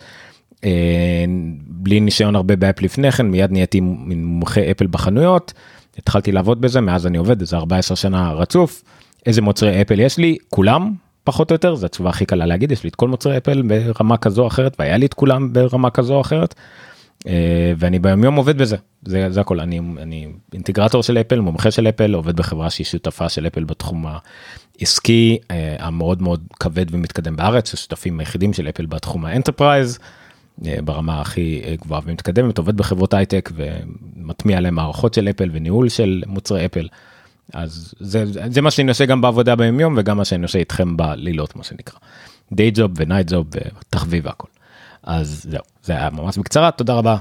[1.67, 5.53] בלי ניסיון הרבה באפל לפני כן מיד נהייתי מומחה אפל בחנויות
[5.97, 8.83] התחלתי לעבוד בזה מאז אני עובד איזה 14 שנה רצוף
[9.25, 10.93] איזה מוצרי אפל יש לי כולם
[11.23, 14.17] פחות או יותר זו התשובה הכי קלה להגיד יש לי את כל מוצרי אפל ברמה
[14.17, 16.55] כזו או אחרת והיה לי את כולם ברמה כזו או אחרת.
[17.77, 21.87] ואני ביום יום עובד בזה זה, זה הכל אני אני אינטגרטור של אפל מומחה של
[21.87, 24.05] אפל עובד בחברה שהיא שותפה של אפל בתחום
[24.79, 25.37] העסקי
[25.79, 29.99] המאוד מאוד כבד ומתקדם בארץ השותפים היחידים של אפל בתחום ה enterprise.
[30.57, 36.65] ברמה הכי גבוהה ומתקדמת עובד בחברות הייטק ומטמיע להם מערכות של אפל וניהול של מוצרי
[36.65, 36.87] אפל.
[37.53, 40.97] אז זה, זה מה שאני עושה גם בעבודה ביום יום וגם מה שאני עושה איתכם
[40.97, 41.99] בלילות מה שנקרא.
[42.51, 44.47] דיי ג'וב ונייט ג'וב ותחביב והכל.
[45.03, 47.17] אז זהו זה היה ממש בקצרה תודה רבה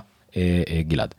[0.89, 1.14] גלעד.